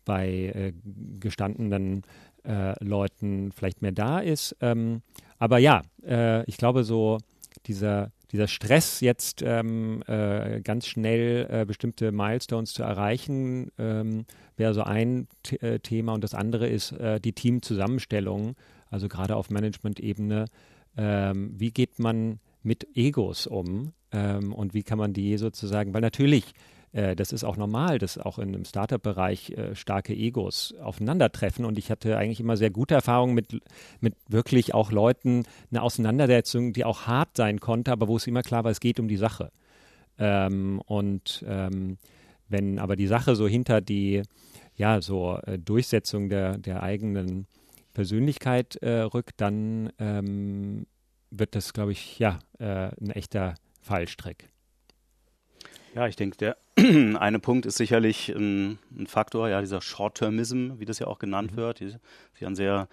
[0.03, 0.73] bei äh,
[1.19, 2.03] gestandenen
[2.45, 4.55] äh, Leuten vielleicht mehr da ist.
[4.61, 5.01] Ähm,
[5.39, 7.17] aber ja, äh, ich glaube so
[7.65, 14.25] dieser dieser Stress jetzt ähm, äh, ganz schnell äh, bestimmte Milestones zu erreichen, ähm,
[14.57, 18.55] wäre so ein T äh, Thema und das andere ist äh, die Teamzusammenstellung,
[18.89, 20.45] also gerade auf Management-Ebene.
[20.97, 26.01] Ähm, wie geht man mit Egos um ähm, und wie kann man die sozusagen, weil
[26.01, 26.53] natürlich
[26.93, 31.65] äh, das ist auch normal, dass auch in einem Startup-Bereich äh, starke Egos aufeinandertreffen.
[31.65, 33.59] Und ich hatte eigentlich immer sehr gute Erfahrungen mit,
[33.99, 38.43] mit wirklich auch Leuten, eine Auseinandersetzung, die auch hart sein konnte, aber wo es immer
[38.43, 39.51] klar war, es geht um die Sache.
[40.17, 41.97] Ähm, und ähm,
[42.47, 44.21] wenn aber die Sache so hinter die,
[44.75, 47.47] ja, so äh, Durchsetzung der, der eigenen
[47.93, 50.85] Persönlichkeit äh, rückt, dann ähm,
[51.31, 54.52] wird das, glaube ich, ja, äh, ein echter Fallstrick.
[55.95, 60.85] Ja, ich denke, der eine Punkt ist sicherlich ein, ein Faktor, ja, dieser Short-Termism, wie
[60.85, 61.57] das ja auch genannt mhm.
[61.57, 61.89] wird, die,
[62.33, 62.87] sich an sehr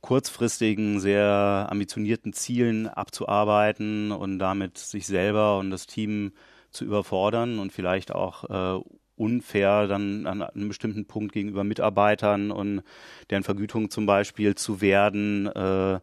[0.00, 6.32] kurzfristigen, sehr ambitionierten Zielen abzuarbeiten und damit sich selber und das Team
[6.70, 8.44] zu überfordern und vielleicht auch
[8.78, 8.82] äh,
[9.16, 12.82] unfair dann an einem bestimmten Punkt gegenüber Mitarbeitern und
[13.28, 16.00] deren Vergütung zum Beispiel zu werden, äh,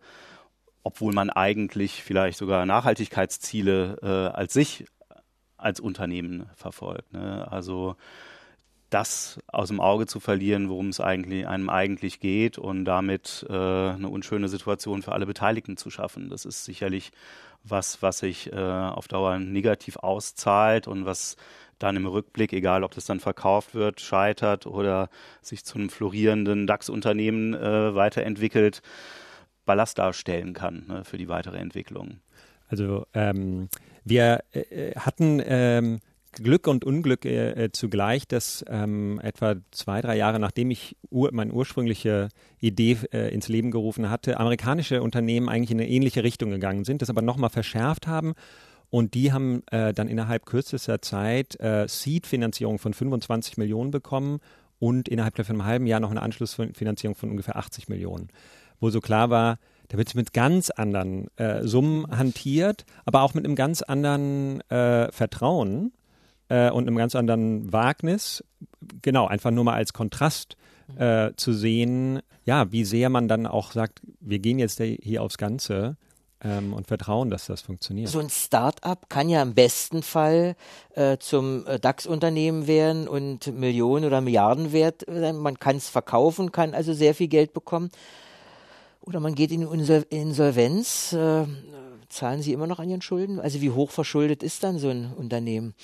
[0.84, 4.86] obwohl man eigentlich vielleicht sogar Nachhaltigkeitsziele äh, als sich
[5.58, 7.14] als Unternehmen verfolgt.
[7.14, 7.48] Ne?
[7.52, 7.96] Also
[8.90, 13.54] das aus dem Auge zu verlieren, worum es eigentlich einem eigentlich geht und damit äh,
[13.54, 16.30] eine unschöne Situation für alle Beteiligten zu schaffen.
[16.30, 17.12] Das ist sicherlich
[17.64, 21.36] was, was sich äh, auf Dauer negativ auszahlt und was
[21.80, 25.10] dann im Rückblick, egal ob das dann verkauft wird, scheitert oder
[25.42, 28.82] sich zu einem florierenden DAX-Unternehmen äh, weiterentwickelt,
[29.66, 32.22] Ballast darstellen kann ne, für die weitere Entwicklung.
[32.68, 33.70] Also ähm,
[34.04, 36.00] wir äh, hatten ähm,
[36.44, 41.30] Glück und Unglück äh, äh, zugleich, dass ähm, etwa zwei, drei Jahre nachdem ich ur
[41.34, 46.52] meine ursprüngliche Idee äh, ins Leben gerufen hatte, amerikanische Unternehmen eigentlich in eine ähnliche Richtung
[46.52, 48.34] gegangen sind, das aber nochmal verschärft haben.
[48.90, 54.40] Und die haben äh, dann innerhalb kürzester Zeit äh, Seed-Finanzierung von 25 Millionen bekommen
[54.80, 58.30] und innerhalb von einem halben Jahr noch eine Anschlussfinanzierung von ungefähr 80 Millionen.
[58.80, 59.58] Wo so klar war,
[59.90, 65.12] da wird mit ganz anderen äh, Summen hantiert, aber auch mit einem ganz anderen äh,
[65.12, 65.94] Vertrauen
[66.50, 68.44] äh, und einem ganz anderen Wagnis.
[69.02, 70.58] Genau, einfach nur mal als Kontrast
[70.98, 75.38] äh, zu sehen, ja, wie sehr man dann auch sagt, wir gehen jetzt hier aufs
[75.38, 75.98] Ganze.
[76.40, 78.10] Ähm, und vertrauen, dass das funktioniert.
[78.10, 80.56] So ein Start-up kann ja im besten Fall
[80.94, 85.38] äh, zum äh, DAX-Unternehmen werden und Millionen oder Milliarden wert sein.
[85.38, 87.90] Man kann es verkaufen, kann also sehr viel Geld bekommen.
[89.08, 91.14] Oder man geht in Insolvenz.
[91.14, 91.46] Äh,
[92.10, 93.40] zahlen Sie immer noch an Ihren Schulden?
[93.40, 95.76] Also wie hoch verschuldet ist dann so ein Unternehmen?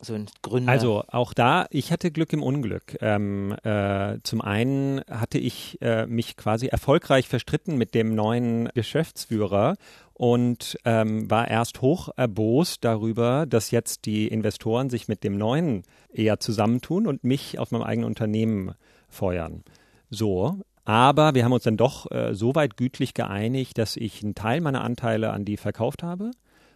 [0.00, 0.70] So ein Gründer.
[0.70, 2.96] Also auch da, ich hatte Glück im Unglück.
[3.00, 9.74] Ähm, äh, zum einen hatte ich äh, mich quasi erfolgreich verstritten mit dem neuen Geschäftsführer
[10.12, 15.82] und ähm, war erst hoch erbost darüber, dass jetzt die Investoren sich mit dem neuen
[16.12, 18.74] eher zusammentun und mich aus meinem eigenen Unternehmen
[19.08, 19.64] feuern.
[20.10, 24.34] So, aber wir haben uns dann doch äh, so weit gütlich geeinigt, dass ich einen
[24.34, 26.30] Teil meiner Anteile an die verkauft habe,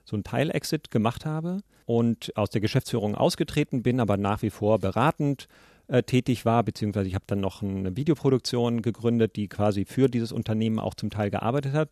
[0.04, 4.78] so einen Teil-Exit gemacht habe und aus der Geschäftsführung ausgetreten bin, aber nach wie vor
[4.78, 5.48] beratend
[5.88, 10.32] äh, tätig war, beziehungsweise ich habe dann noch eine Videoproduktion gegründet, die quasi für dieses
[10.32, 11.90] Unternehmen auch zum Teil gearbeitet hat.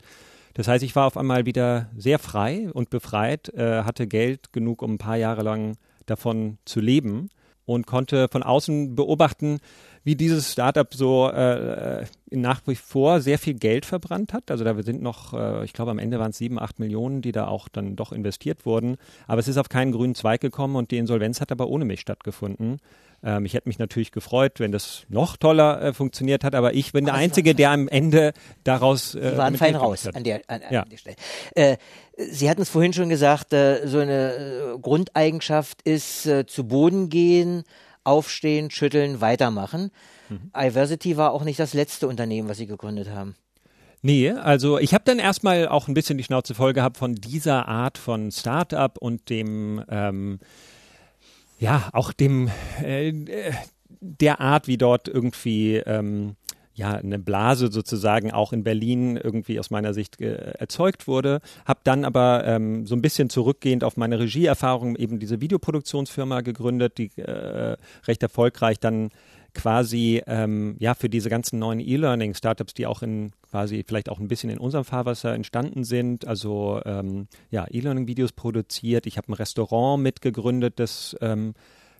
[0.54, 4.80] Das heißt, ich war auf einmal wieder sehr frei und befreit, äh, hatte Geld genug,
[4.80, 7.28] um ein paar Jahre lang davon zu leben
[7.66, 9.58] und konnte von außen beobachten,
[10.06, 14.52] wie dieses Startup so äh, nach wie vor sehr viel Geld verbrannt hat.
[14.52, 17.32] Also da sind noch, äh, ich glaube am Ende waren es sieben, acht Millionen, die
[17.32, 18.98] da auch dann doch investiert wurden.
[19.26, 22.00] Aber es ist auf keinen grünen Zweig gekommen und die Insolvenz hat aber ohne mich
[22.00, 22.78] stattgefunden.
[23.24, 26.92] Ähm, ich hätte mich natürlich gefreut, wenn das noch toller äh, funktioniert hat, aber ich
[26.92, 28.32] bin der Einzige, der am Ende
[28.62, 29.16] daraus.
[29.16, 30.84] Äh, Sie waren fein raus an der, an, ja.
[30.84, 31.16] der Stelle.
[31.56, 31.78] Äh,
[32.16, 37.08] Sie hatten es vorhin schon gesagt, äh, so eine äh, Grundeigenschaft ist äh, zu Boden
[37.08, 37.64] gehen,
[38.06, 39.90] aufstehen, schütteln, weitermachen.
[40.28, 40.50] Mhm.
[40.56, 43.34] Iversity war auch nicht das letzte Unternehmen, was Sie gegründet haben.
[44.02, 47.66] Nee, also ich habe dann erstmal auch ein bisschen die Schnauze voll gehabt von dieser
[47.66, 50.38] Art von Startup und dem ähm,
[51.58, 52.50] ja, auch dem,
[52.82, 53.12] äh,
[54.00, 56.36] der Art, wie dort irgendwie, ähm,
[56.76, 61.40] ja, eine Blase sozusagen auch in Berlin irgendwie aus meiner Sicht äh, erzeugt wurde.
[61.64, 66.98] Hab dann aber ähm, so ein bisschen zurückgehend auf meine Regieerfahrung eben diese Videoproduktionsfirma gegründet,
[66.98, 69.08] die äh, recht erfolgreich dann
[69.54, 74.28] quasi ähm, ja für diese ganzen neuen E-Learning-Startups, die auch in quasi vielleicht auch ein
[74.28, 79.06] bisschen in unserem Fahrwasser entstanden sind, also ähm, ja E-Learning-Videos produziert.
[79.06, 81.54] Ich habe ein Restaurant mitgegründet, das ähm,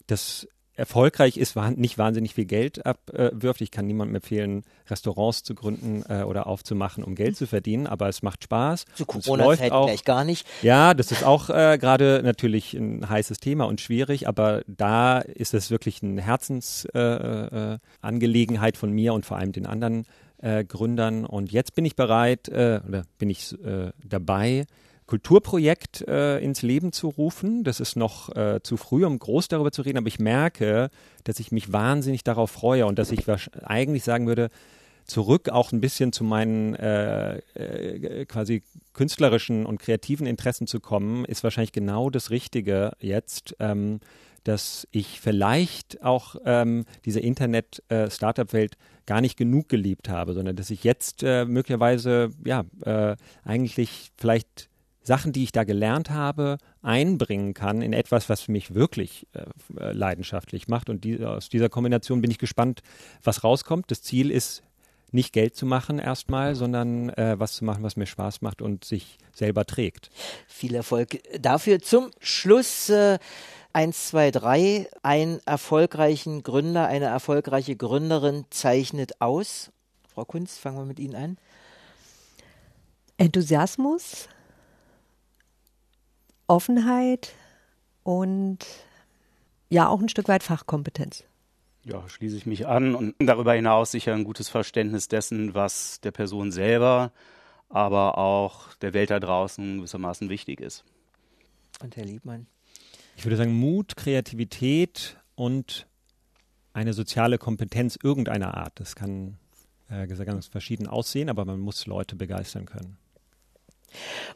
[0.06, 0.46] das
[0.76, 3.62] erfolgreich ist, nicht wahnsinnig viel Geld abwirft.
[3.62, 8.08] Ich kann niemandem empfehlen, Restaurants zu gründen äh, oder aufzumachen, um Geld zu verdienen, aber
[8.08, 8.84] es macht Spaß.
[8.94, 10.46] Zu Corona-Zeit gleich gar nicht.
[10.62, 15.54] Ja, das ist auch äh, gerade natürlich ein heißes Thema und schwierig, aber da ist
[15.54, 20.04] es wirklich eine Herzensangelegenheit äh, äh von mir und vor allem den anderen
[20.38, 21.24] äh, Gründern.
[21.24, 23.56] Und jetzt bin ich bereit, äh, oder bin ich
[24.04, 24.66] dabei,
[25.06, 27.62] Kulturprojekt äh, ins Leben zu rufen.
[27.64, 30.90] Das ist noch äh, zu früh, um groß darüber zu reden, aber ich merke,
[31.24, 33.24] dass ich mich wahnsinnig darauf freue und dass ich
[33.62, 34.50] eigentlich sagen würde,
[35.04, 41.24] zurück auch ein bisschen zu meinen äh, äh, quasi künstlerischen und kreativen Interessen zu kommen,
[41.24, 43.54] ist wahrscheinlich genau das Richtige jetzt.
[43.60, 44.00] Ähm,
[44.46, 50.70] dass ich vielleicht auch ähm, diese Internet-Startup-Welt äh, gar nicht genug geliebt habe, sondern dass
[50.70, 54.68] ich jetzt äh, möglicherweise ja äh, eigentlich vielleicht
[55.06, 60.66] Sachen, die ich da gelernt habe, einbringen kann in etwas, was mich wirklich äh, leidenschaftlich
[60.66, 60.90] macht.
[60.90, 62.82] Und die, aus dieser Kombination bin ich gespannt,
[63.22, 63.90] was rauskommt.
[63.90, 64.62] Das Ziel ist,
[65.12, 68.84] nicht Geld zu machen erstmal, sondern äh, was zu machen, was mir Spaß macht und
[68.84, 70.10] sich selber trägt.
[70.48, 71.80] Viel Erfolg dafür.
[71.80, 73.18] Zum Schluss äh,
[73.72, 74.88] 1, 2, 3.
[75.02, 79.70] Einen erfolgreichen Gründer, eine erfolgreiche Gründerin zeichnet aus.
[80.12, 81.38] Frau Kunz, fangen wir mit Ihnen an.
[83.18, 84.28] Enthusiasmus,
[86.46, 87.32] Offenheit
[88.02, 88.58] und
[89.68, 91.24] ja auch ein Stück weit Fachkompetenz.
[91.84, 96.10] Ja, schließe ich mich an und darüber hinaus sicher ein gutes Verständnis dessen, was der
[96.10, 97.12] Person selber,
[97.68, 100.84] aber auch der Welt da draußen gewissermaßen wichtig ist.
[101.82, 102.46] Und Herr Liebmann?
[103.16, 105.86] Ich würde sagen Mut, Kreativität und
[106.72, 108.72] eine soziale Kompetenz irgendeiner Art.
[108.78, 109.38] Das kann
[109.88, 112.98] äh, ganz verschieden aussehen, aber man muss Leute begeistern können.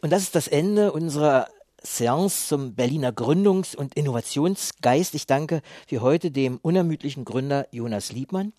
[0.01, 1.49] Und das ist das Ende unserer
[1.83, 5.15] Seance zum Berliner Gründungs- und Innovationsgeist.
[5.15, 8.53] Ich danke für heute dem unermüdlichen Gründer Jonas Liebmann.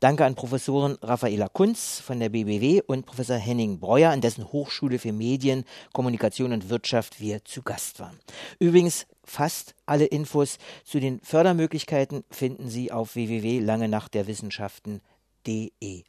[0.00, 4.98] Danke an Professorin Raffaela Kunz von der BBW und Professor Henning Breuer, an dessen Hochschule
[4.98, 8.18] für Medien, Kommunikation und Wirtschaft wir zu Gast waren.
[8.58, 16.02] Übrigens, fast alle Infos zu den Fördermöglichkeiten finden Sie auf www.langenachtderwissenschaften.de.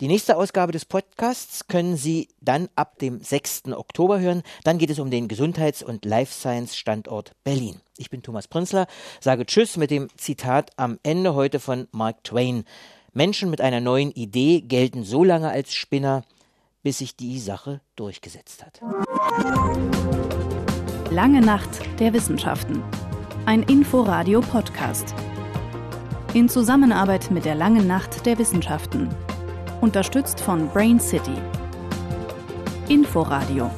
[0.00, 3.72] Die nächste Ausgabe des Podcasts können Sie dann ab dem 6.
[3.72, 4.44] Oktober hören.
[4.62, 7.80] Dann geht es um den Gesundheits- und Life Science Standort Berlin.
[7.96, 8.86] Ich bin Thomas Prinzler,
[9.20, 12.62] sage Tschüss mit dem Zitat am Ende heute von Mark Twain.
[13.12, 16.22] Menschen mit einer neuen Idee gelten so lange als Spinner,
[16.84, 18.80] bis sich die Sache durchgesetzt hat.
[21.10, 22.84] Lange Nacht der Wissenschaften.
[23.46, 25.12] Ein Inforadio-Podcast.
[26.34, 29.08] In Zusammenarbeit mit der Langen Nacht der Wissenschaften
[29.80, 31.36] unterstützt von Brain City.
[32.88, 33.70] Inforadio.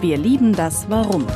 [0.00, 1.26] Wir lieben das Warum.